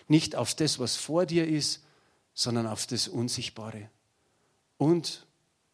Nicht 0.09 0.35
auf 0.35 0.55
das, 0.55 0.79
was 0.79 0.97
vor 0.97 1.27
dir 1.27 1.47
ist, 1.47 1.85
sondern 2.35 2.67
auf 2.67 2.87
das 2.87 3.09
Unsichtbare. 3.09 3.91
Und 4.79 5.27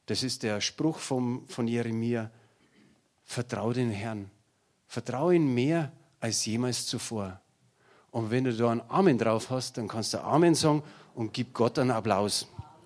Das 0.06 0.22
ist 0.22 0.42
der 0.42 0.60
Spruch 0.60 0.98
vom, 0.98 1.46
von 1.48 1.68
Jeremia. 1.68 2.30
Vertrau 3.24 3.72
den 3.72 3.90
Herrn. 3.90 4.30
Vertrau 4.86 5.30
ihn 5.30 5.54
mehr 5.54 5.92
als 6.20 6.44
jemals 6.44 6.86
zuvor. 6.86 7.40
Und 8.10 8.30
wenn 8.30 8.44
du 8.44 8.54
da 8.54 8.70
einen 8.70 8.82
Amen 8.88 9.16
drauf 9.16 9.48
hast, 9.50 9.78
dann 9.78 9.88
kannst 9.88 10.12
du 10.12 10.22
Amen 10.22 10.54
sagen 10.54 10.82
und 11.14 11.32
gib 11.32 11.54
Gott 11.54 11.78
einen 11.78 11.92
Applaus. 11.92 12.46